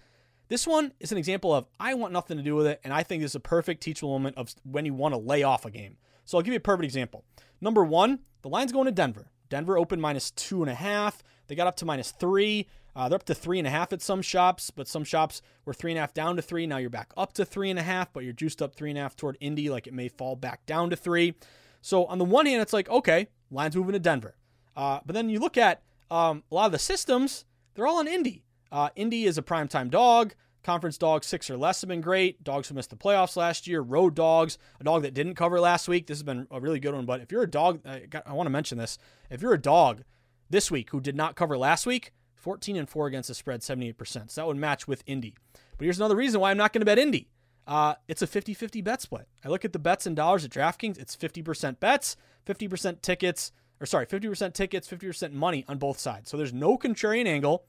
[0.49, 3.03] This one is an example of I want nothing to do with it, and I
[3.03, 5.71] think this is a perfect teachable moment of when you want to lay off a
[5.71, 5.97] game.
[6.25, 7.23] So I'll give you a perfect example.
[7.61, 9.31] Number one, the line's going to Denver.
[9.49, 11.23] Denver opened minus two and a half.
[11.49, 12.67] They got up to minus three.
[12.95, 15.73] Uh, they're up to three and a half at some shops, but some shops were
[15.73, 16.65] three and a half down to three.
[16.65, 18.97] Now you're back up to three and a half, but you're juiced up three and
[18.97, 21.35] a half toward Indy, like it may fall back down to three.
[21.81, 24.35] So on the one hand, it's like okay, line's moving to Denver,
[24.77, 28.07] uh, but then you look at um, a lot of the systems; they're all on
[28.07, 28.43] Indy.
[28.71, 30.33] Uh, Indy is a primetime dog,
[30.63, 32.43] Conference dogs six or less have been great.
[32.43, 35.87] Dogs who missed the playoffs last year, road dogs, a dog that didn't cover last
[35.87, 36.07] week.
[36.07, 37.05] This has been a really good one.
[37.05, 38.97] But if you're a dog, I, got, I want to mention this.
[39.29, 40.03] If you're a dog
[40.49, 44.31] this week who did not cover last week, 14 and 4 against the spread, 78%.
[44.31, 45.35] So that would match with Indy.
[45.77, 47.29] But here's another reason why I'm not going to bet Indy.
[47.67, 49.27] Uh, it's a 50 50 bet split.
[49.45, 50.97] I look at the bets in dollars at DraftKings.
[50.97, 56.29] It's 50% bets, 50% tickets, or sorry, 50% tickets, 50% money on both sides.
[56.29, 57.65] So there's no contrarian angle.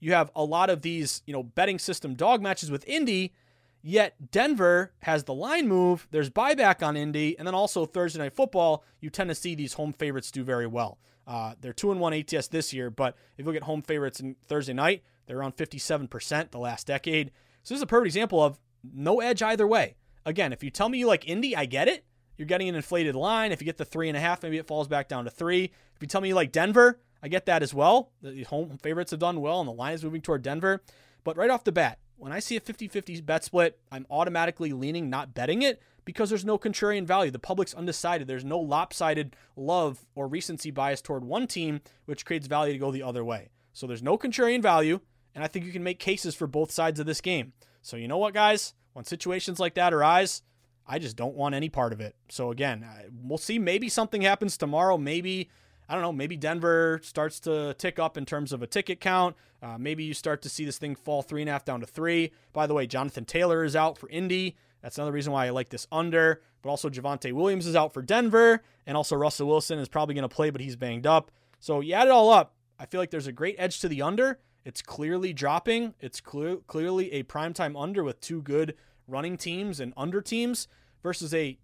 [0.00, 3.32] You have a lot of these, you know, betting system dog matches with Indy,
[3.82, 6.06] yet Denver has the line move.
[6.10, 8.84] There's buyback on Indy, and then also Thursday night football.
[9.00, 10.98] You tend to see these home favorites do very well.
[11.26, 14.20] Uh, they're two and one ATS this year, but if you look at home favorites
[14.20, 17.32] in Thursday night, they're around 57% the last decade.
[17.62, 19.96] So this is a perfect example of no edge either way.
[20.24, 22.04] Again, if you tell me you like Indy, I get it.
[22.36, 23.50] You're getting an inflated line.
[23.50, 25.64] If you get the three and a half, maybe it falls back down to three.
[25.64, 28.12] If you tell me you like Denver, I get that as well.
[28.22, 30.82] The home favorites have done well, and the line is moving toward Denver.
[31.24, 34.72] But right off the bat, when I see a 50 50 bet split, I'm automatically
[34.72, 37.30] leaning not betting it because there's no contrarian value.
[37.30, 38.26] The public's undecided.
[38.26, 42.90] There's no lopsided love or recency bias toward one team, which creates value to go
[42.90, 43.50] the other way.
[43.74, 45.00] So there's no contrarian value,
[45.34, 47.52] and I think you can make cases for both sides of this game.
[47.82, 48.72] So you know what, guys?
[48.94, 50.40] When situations like that arise,
[50.86, 52.14] I just don't want any part of it.
[52.30, 52.86] So again,
[53.22, 53.58] we'll see.
[53.58, 54.96] Maybe something happens tomorrow.
[54.96, 55.50] Maybe
[55.88, 56.12] I don't know.
[56.12, 59.36] Maybe Denver starts to tick up in terms of a ticket count.
[59.62, 61.86] Uh, maybe you start to see this thing fall three and a half down to
[61.86, 62.32] three.
[62.52, 64.56] By the way, Jonathan Taylor is out for Indy.
[64.82, 66.42] That's another reason why I like this under.
[66.62, 70.28] But also Javonte Williams is out for Denver, and also Russell Wilson is probably going
[70.28, 71.30] to play, but he's banged up.
[71.60, 72.54] So you add it all up.
[72.78, 74.38] I feel like there's a great edge to the under.
[74.64, 75.94] It's clearly dropping.
[76.00, 78.74] It's clear, clearly a primetime under with two good
[79.06, 80.66] running teams and under teams
[81.02, 81.58] versus a,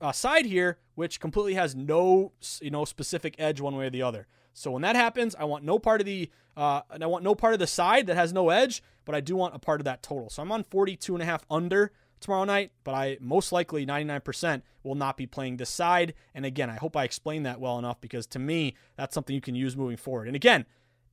[0.00, 4.02] a side here which completely has no you know specific edge one way or the
[4.02, 4.26] other.
[4.54, 7.34] So when that happens, I want no part of the uh, and I want no
[7.34, 9.84] part of the side that has no edge, but I do want a part of
[9.84, 10.30] that total.
[10.30, 14.62] So I'm on 42 and a half under tomorrow night, but I most likely 99%
[14.82, 16.14] will not be playing this side.
[16.34, 19.40] And again, I hope I explained that well enough because to me, that's something you
[19.40, 20.26] can use moving forward.
[20.26, 20.66] And again,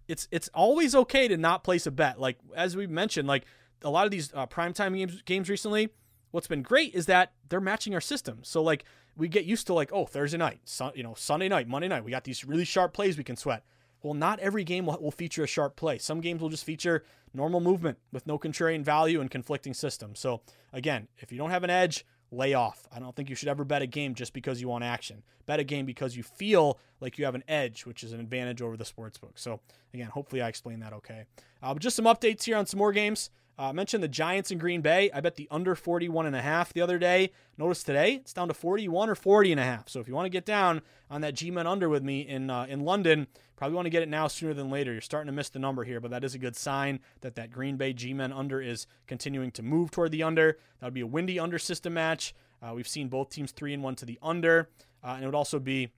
[0.08, 2.20] it's it's always okay to not place a bet.
[2.20, 3.46] Like as we mentioned, like
[3.82, 5.90] a lot of these uh, primetime games games recently,
[6.32, 8.40] what's been great is that they're matching our system.
[8.44, 8.86] So like
[9.16, 10.60] we get used to like oh Thursday night,
[10.96, 13.64] you know Sunday night, Monday night, we got these really sharp plays we can sweat.
[14.04, 15.98] Well, not every game will, will feature a sharp play.
[15.98, 20.20] Some games will just feature normal movement with no contrarian value and conflicting systems.
[20.20, 20.42] So
[20.72, 22.88] again, if you don't have an edge, lay off.
[22.92, 25.24] I don't think you should ever bet a game just because you want action.
[25.46, 28.62] Bet a game because you feel like you have an edge, which is an advantage
[28.62, 29.38] over the sports book.
[29.38, 29.60] So
[29.94, 31.26] again, hopefully I explained that okay.
[31.62, 33.30] Uh, but just some updates here on some more games.
[33.58, 35.12] Uh, I mentioned the Giants in Green Bay.
[35.14, 37.32] I bet the under 41 and a half the other day.
[37.58, 39.90] Notice today it's down to 41 or 40 and a half.
[39.90, 42.66] So if you want to get down on that G-men under with me in uh,
[42.68, 44.92] in London, probably want to get it now sooner than later.
[44.92, 47.52] You're starting to miss the number here, but that is a good sign that that
[47.52, 50.58] Green Bay G-men under is continuing to move toward the under.
[50.80, 52.34] That would be a windy under system match.
[52.62, 54.70] Uh, we've seen both teams three and one to the under,
[55.04, 55.90] uh, and it would also be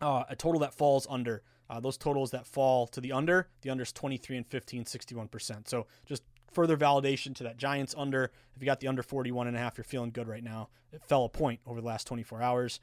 [0.00, 1.42] uh, a total that falls under.
[1.70, 5.68] Uh, those totals that fall to the under, the under is 23 and 15, 61%.
[5.68, 8.30] So just further validation to that Giants under.
[8.56, 10.68] If you got the under 41 and a half, you're feeling good right now.
[10.92, 12.80] It fell a point over the last 24 hours.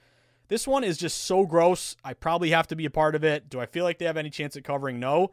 [0.47, 1.95] This one is just so gross.
[2.03, 3.49] I probably have to be a part of it.
[3.49, 4.99] Do I feel like they have any chance at covering?
[4.99, 5.31] No.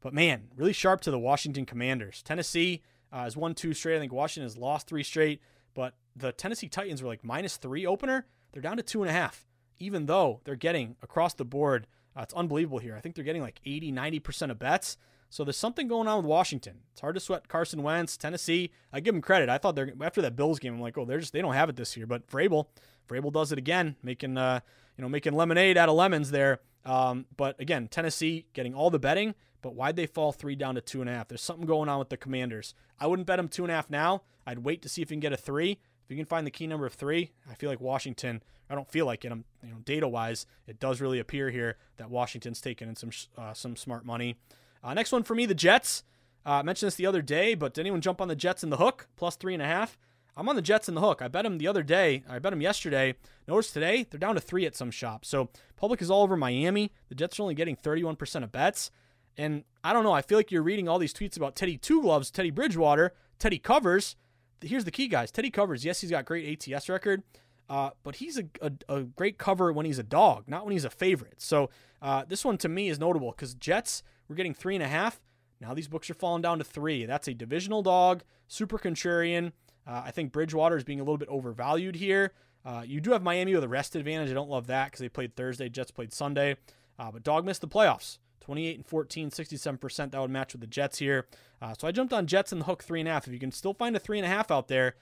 [0.00, 2.22] But man, really sharp to the Washington Commanders.
[2.22, 3.96] Tennessee uh, has won two straight.
[3.96, 5.40] I think Washington has lost three straight.
[5.74, 8.26] But the Tennessee Titans were like minus three opener.
[8.52, 9.46] They're down to two and a half,
[9.78, 11.86] even though they're getting across the board.
[12.16, 12.94] Uh, it's unbelievable here.
[12.94, 14.96] I think they're getting like 80, 90% of bets.
[15.32, 16.80] So there's something going on with Washington.
[16.92, 18.70] It's hard to sweat Carson Wentz, Tennessee.
[18.92, 19.48] I give them credit.
[19.48, 20.74] I thought they're after that Bills game.
[20.74, 22.06] I'm like, oh, they're just they don't have it this year.
[22.06, 22.66] But Vrabel,
[23.08, 24.60] Vrabel does it again, making uh,
[24.98, 26.60] you know making lemonade out of lemons there.
[26.84, 29.34] Um, but again, Tennessee getting all the betting.
[29.62, 31.28] But why'd they fall three down to two and a half?
[31.28, 32.74] There's something going on with the Commanders.
[33.00, 34.24] I wouldn't bet them two and a half now.
[34.46, 35.78] I'd wait to see if you can get a three.
[36.04, 38.42] If you can find the key number of three, I feel like Washington.
[38.68, 39.32] I don't feel like it.
[39.32, 43.10] I'm, you know, data wise, it does really appear here that Washington's taking in some
[43.38, 44.36] uh, some smart money.
[44.82, 46.02] Uh, next one for me, the Jets.
[46.44, 48.70] Uh, I mentioned this the other day, but did anyone jump on the Jets in
[48.70, 49.06] the hook?
[49.16, 49.96] Plus three and a half.
[50.36, 51.20] I'm on the Jets in the hook.
[51.20, 52.24] I bet them the other day.
[52.28, 53.14] I bet them yesterday.
[53.46, 55.28] Notice today they're down to three at some shops.
[55.28, 56.90] So public is all over Miami.
[57.08, 58.90] The Jets are only getting 31% of bets.
[59.36, 60.12] And I don't know.
[60.12, 63.58] I feel like you're reading all these tweets about Teddy Two Gloves, Teddy Bridgewater, Teddy
[63.58, 64.16] covers.
[64.60, 65.30] Here's the key, guys.
[65.30, 65.84] Teddy covers.
[65.84, 67.22] Yes, he's got great ATS record,
[67.68, 70.84] uh, but he's a, a, a, great cover when he's a dog, not when he's
[70.84, 71.40] a favorite.
[71.40, 71.70] So
[72.00, 74.02] uh, this one to me is notable because Jets
[74.32, 75.20] we're getting three and a half.
[75.60, 77.04] Now these books are falling down to three.
[77.04, 79.52] That's a divisional dog, super contrarian.
[79.86, 82.32] Uh, I think Bridgewater is being a little bit overvalued here.
[82.64, 84.30] Uh, you do have Miami with a rest advantage.
[84.30, 86.56] I don't love that because they played Thursday, Jets played Sunday.
[86.98, 88.18] Uh, but dog missed the playoffs.
[88.40, 90.10] 28 and 14, 67%.
[90.10, 91.26] That would match with the Jets here.
[91.60, 93.26] Uh, so I jumped on Jets in the hook three and a half.
[93.26, 94.94] If you can still find a three and a half out there,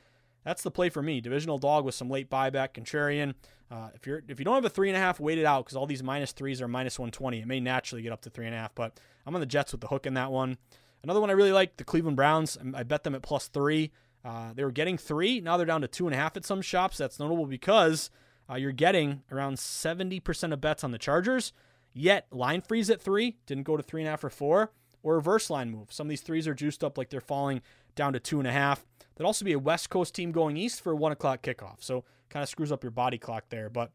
[0.44, 1.20] that's the play for me.
[1.20, 3.34] Divisional dog with some late buyback, contrarian.
[3.70, 5.64] Uh, if you're if you don't have a three and a half, wait it out
[5.64, 7.40] because all these minus threes are minus 120.
[7.40, 9.72] It may naturally get up to three and a half, but I'm on the Jets
[9.72, 10.58] with the hook in that one.
[11.02, 12.58] Another one I really like, the Cleveland Browns.
[12.74, 13.92] I bet them at plus three.
[14.24, 15.40] Uh, they were getting three.
[15.40, 16.98] Now they're down to two and a half at some shops.
[16.98, 18.10] That's notable because
[18.50, 21.52] uh, you're getting around 70% of bets on the Chargers.
[21.92, 24.72] Yet line freeze at three, didn't go to three and a half or four,
[25.02, 25.92] or reverse line move.
[25.92, 27.62] Some of these threes are juiced up like they're falling
[27.96, 28.84] down to two and a half.
[29.20, 31.76] There'd also be a West Coast team going east for a one o'clock kickoff.
[31.80, 33.68] So kind of screws up your body clock there.
[33.68, 33.92] But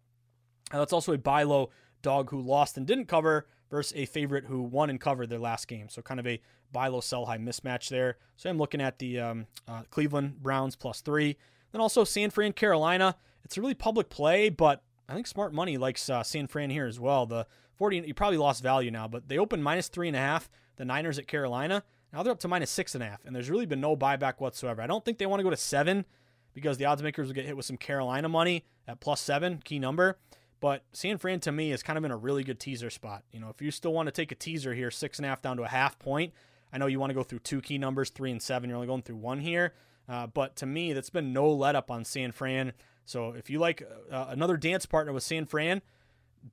[0.71, 1.71] uh, that's also a buy low
[2.03, 5.67] dog who lost and didn't cover versus a favorite who won and covered their last
[5.67, 5.89] game.
[5.89, 6.39] So kind of a
[6.71, 8.17] buy low, sell high mismatch there.
[8.38, 11.38] So I'm looking at the um, uh, Cleveland Browns plus three.
[11.71, 13.15] Then also San Fran, Carolina.
[13.43, 16.86] It's a really public play, but I think smart money likes uh, San Fran here
[16.86, 17.26] as well.
[17.26, 17.47] The
[17.78, 20.51] 40, you probably lost value now, but they opened minus three and a half.
[20.76, 21.84] The Niners at Carolina.
[22.16, 24.36] Now they're up to minus six and a half, and there's really been no buyback
[24.39, 24.82] whatsoever.
[24.82, 26.05] I don't think they want to go to seven
[26.53, 29.80] because the odds makers will get hit with some Carolina money at plus seven, key
[29.80, 30.18] number.
[30.61, 33.24] But San Fran to me is kind of in a really good teaser spot.
[33.34, 35.41] You know, if you still want to take a teaser here, six and a half
[35.41, 36.32] down to a half point.
[36.72, 38.70] I know you want to go through two key numbers, three and seven.
[38.70, 39.74] You're only going through one here.
[40.07, 42.72] Uh, but to me, that's been no let up on San Fran.
[43.03, 45.82] So if you like uh, another dance partner with San Fran,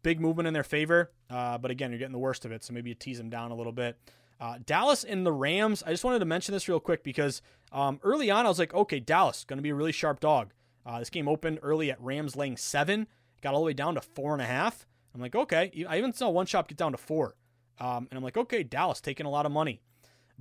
[0.03, 1.13] big movement in their favor.
[1.31, 2.65] Uh, but again, you're getting the worst of it.
[2.65, 3.97] So maybe you tease them down a little bit.
[4.43, 5.85] Uh, Dallas and the Rams.
[5.87, 8.75] I just wanted to mention this real quick because um, early on I was like,
[8.75, 10.53] okay, Dallas going to be a really sharp dog.
[10.85, 13.07] Uh, this game opened early at Rams laying seven,
[13.41, 14.85] got all the way down to four and a half.
[15.15, 15.71] I'm like, okay.
[15.89, 17.37] I even saw one shop get down to four,
[17.79, 19.81] um, and I'm like, okay, Dallas taking a lot of money,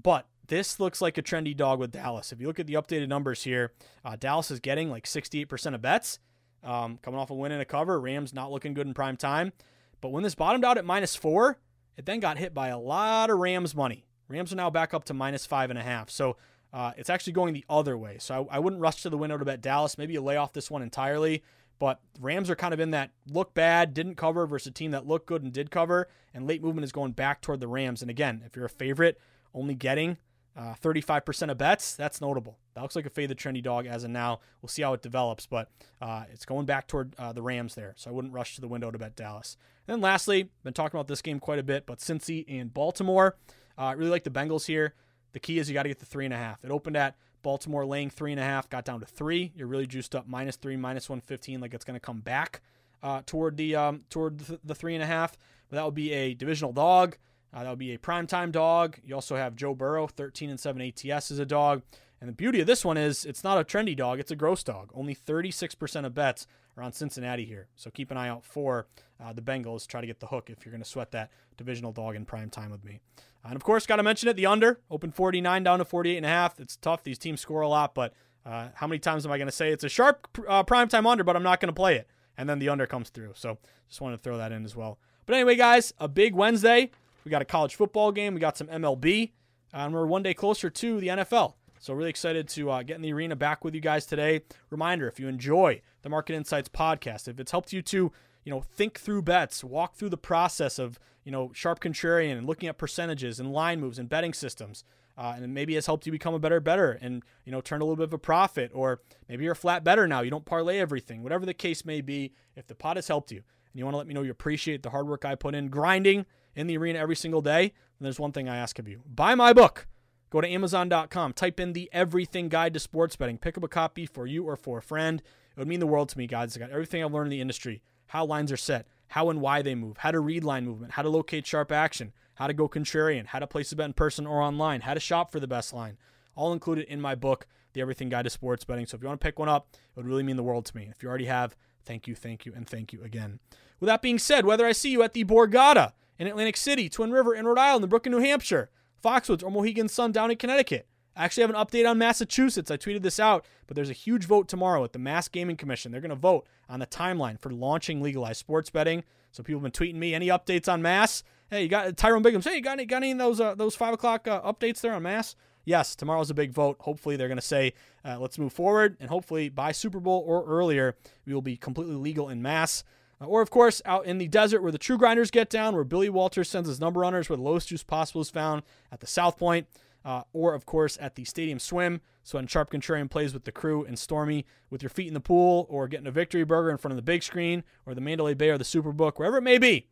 [0.02, 2.32] but this looks like a trendy dog with Dallas.
[2.32, 3.72] If you look at the updated numbers here,
[4.04, 6.18] uh, Dallas is getting like 68% of bets,
[6.64, 8.02] um, coming off a win and a cover.
[8.02, 9.54] Rams not looking good in prime time,
[10.02, 11.60] but when this bottomed out at minus four,
[11.97, 14.05] it then got hit by a lot of Rams money.
[14.27, 16.09] Rams are now back up to minus five and a half.
[16.09, 16.37] So
[16.73, 18.17] uh, it's actually going the other way.
[18.19, 19.97] So I, I, wouldn't rush to the window to bet Dallas.
[19.97, 21.43] Maybe you lay off this one entirely.
[21.79, 25.07] But Rams are kind of in that look bad, didn't cover versus a team that
[25.07, 26.07] looked good and did cover.
[26.33, 28.01] And late movement is going back toward the Rams.
[28.03, 29.19] And again, if you're a favorite,
[29.53, 30.17] only getting
[30.55, 32.59] uh, 35% of bets, that's notable.
[32.75, 34.41] That looks like a fade the trendy dog as of now.
[34.61, 35.69] We'll see how it develops, but
[36.01, 37.93] uh, it's going back toward uh, the Rams there.
[37.97, 39.57] So I wouldn't rush to the window to bet Dallas.
[39.88, 43.36] And lastly, been talking about this game quite a bit, but Cincy and Baltimore.
[43.77, 44.93] Uh, I really like the Bengals here.
[45.34, 46.63] The key is you got to get the three and a half.
[46.63, 49.51] It opened at Baltimore laying three and a half, got down to three.
[49.55, 52.61] You're really juiced up minus three, minus 115, like it's going to come back
[53.01, 55.38] uh, toward the um, toward the, the, three and a half.
[55.69, 57.17] But that would be a divisional dog.
[57.53, 58.97] Uh, that would be a primetime dog.
[59.03, 61.82] You also have Joe Burrow, 13 and 7 ATS as a dog.
[62.19, 64.63] And the beauty of this one is it's not a trendy dog, it's a gross
[64.63, 64.91] dog.
[64.93, 66.45] Only 36% of bets
[66.82, 67.67] on Cincinnati here.
[67.75, 68.88] So keep an eye out for
[69.23, 69.88] uh, the Bengals.
[69.88, 72.49] Try to get the hook if you're going to sweat that divisional dog in prime
[72.49, 72.99] time with me.
[73.43, 76.25] And of course, got to mention it the under, open 49 down to 48 and
[76.25, 76.59] a half.
[76.59, 77.03] It's tough.
[77.03, 78.13] These teams score a lot, but
[78.45, 81.07] uh, how many times am I going to say it's a sharp uh, prime time
[81.07, 82.07] under, but I'm not going to play it?
[82.38, 83.34] And then the under comes through.
[83.36, 83.57] So
[83.88, 84.99] just wanted to throw that in as well.
[85.25, 86.91] But anyway, guys, a big Wednesday.
[87.23, 88.34] We got a college football game.
[88.34, 89.32] We got some MLB.
[89.73, 91.53] and we're one day closer to the NFL.
[91.82, 94.41] So really excited to uh, get in the arena back with you guys today.
[94.69, 98.11] Reminder: if you enjoy the Market Insights podcast, if it's helped you to
[98.43, 102.45] you know think through bets, walk through the process of you know sharp contrarian and
[102.45, 104.84] looking at percentages and line moves and betting systems,
[105.17, 107.84] uh, and maybe has helped you become a better better and you know turn a
[107.84, 110.21] little bit of a profit, or maybe you're a flat better now.
[110.21, 112.32] You don't parlay everything, whatever the case may be.
[112.55, 114.84] If the pot has helped you and you want to let me know you appreciate
[114.84, 118.19] the hard work I put in grinding in the arena every single day, then there's
[118.19, 119.88] one thing I ask of you: buy my book.
[120.32, 124.05] Go to Amazon.com, type in the Everything Guide to Sports Betting, pick up a copy
[124.05, 125.19] for you or for a friend.
[125.19, 126.55] It would mean the world to me, guys.
[126.55, 129.61] I got everything I've learned in the industry, how lines are set, how and why
[129.61, 132.69] they move, how to read line movement, how to locate sharp action, how to go
[132.69, 135.47] contrarian, how to place a bet in person or online, how to shop for the
[135.47, 135.97] best line.
[136.34, 138.86] All included in my book, The Everything Guide to Sports Betting.
[138.86, 140.77] So if you want to pick one up, it would really mean the world to
[140.77, 140.88] me.
[140.89, 143.41] If you already have, thank you, thank you, and thank you again.
[143.82, 147.11] With that being said, whether I see you at the Borgata in Atlantic City, Twin
[147.11, 148.69] River in Rhode Island, the Brook in New Hampshire,
[149.02, 152.72] Foxwoods, or Mohegan Sun down in Connecticut, I actually have an update on Massachusetts.
[152.72, 155.91] I tweeted this out, but there's a huge vote tomorrow at the Mass Gaming Commission.
[155.91, 159.04] They're going to vote on the timeline for launching legalized sports betting.
[159.32, 161.24] So people have been tweeting me any updates on Mass.
[161.49, 162.45] Hey, you got Tyrone Biggums.
[162.45, 164.93] Hey, you got any, got any of those uh, those five o'clock uh, updates there
[164.93, 165.36] on Mass?
[165.66, 166.78] Yes, tomorrow's a big vote.
[166.80, 167.74] Hopefully, they're going to say,
[168.04, 168.97] uh, let's move forward.
[168.99, 170.95] And hopefully, by Super Bowl or earlier,
[171.26, 172.84] we will be completely legal in Mass.
[173.22, 175.84] Uh, or, of course, out in the desert where the true grinders get down, where
[175.84, 179.07] Billy Walters sends his number runners, where the lowest juice possible is found at the
[179.07, 179.67] South Point
[180.03, 182.01] uh, or of course at the Stadium Swim.
[182.24, 185.19] So when Sharp Contrarian plays with the crew and Stormy with your feet in the
[185.19, 188.34] pool, or getting a victory burger in front of the big screen, or the Mandalay
[188.34, 189.88] Bay or the Superbook, wherever it may be,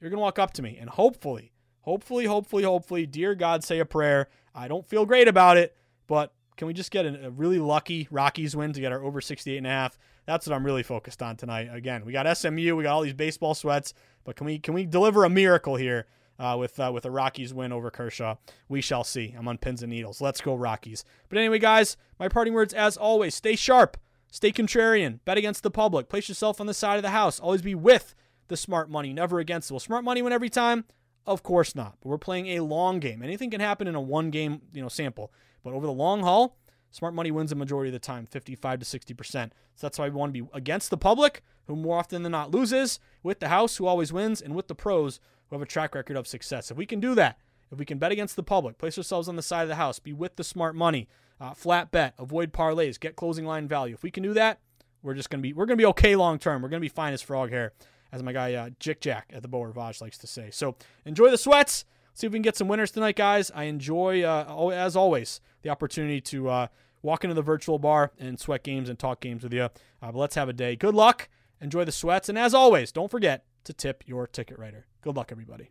[0.00, 3.84] you're gonna walk up to me and hopefully, hopefully, hopefully, hopefully, dear God, say a
[3.84, 4.28] prayer.
[4.54, 8.54] I don't feel great about it, but can we just get a really lucky Rockies
[8.54, 9.98] win to get our over 68 and a half?
[10.26, 11.68] That's what I'm really focused on tonight.
[11.72, 13.92] Again, we got SMU, we got all these baseball sweats,
[14.24, 16.06] but can we can we deliver a miracle here
[16.38, 18.36] uh, with uh, with a Rockies win over Kershaw?
[18.68, 19.34] We shall see.
[19.36, 20.20] I'm on pins and needles.
[20.20, 21.04] Let's go Rockies.
[21.28, 23.96] But anyway, guys, my parting words as always: stay sharp,
[24.30, 27.62] stay contrarian, bet against the public, place yourself on the side of the house, always
[27.62, 28.14] be with
[28.48, 29.74] the smart money, never against it.
[29.74, 30.84] Will smart money win every time?
[31.26, 31.96] Of course not.
[32.00, 33.22] But we're playing a long game.
[33.22, 35.32] Anything can happen in a one game you know sample,
[35.64, 36.56] but over the long haul
[36.92, 39.24] Smart money wins the majority of the time, 55 to 60%.
[39.32, 42.50] So that's why we want to be against the public, who more often than not
[42.50, 45.18] loses, with the house, who always wins, and with the pros,
[45.48, 46.70] who have a track record of success.
[46.70, 47.38] If we can do that,
[47.72, 49.98] if we can bet against the public, place ourselves on the side of the house,
[49.98, 51.08] be with the smart money,
[51.40, 53.94] uh, flat bet, avoid parlays, get closing line value.
[53.94, 54.60] If we can do that,
[55.02, 56.62] we're just gonna be we're gonna be okay long term.
[56.62, 57.72] We're gonna be fine as frog hair,
[58.12, 60.50] as my guy uh, Jick Jack at the Beau Rivage likes to say.
[60.50, 61.84] So enjoy the sweats.
[62.14, 63.50] See if we can get some winners tonight, guys.
[63.54, 66.66] I enjoy, uh, as always, the opportunity to uh,
[67.02, 69.62] walk into the virtual bar and sweat games and talk games with you.
[69.62, 70.76] Uh, but let's have a day.
[70.76, 71.28] Good luck.
[71.60, 72.28] Enjoy the sweats.
[72.28, 74.86] And as always, don't forget to tip your ticket writer.
[75.00, 75.70] Good luck, everybody.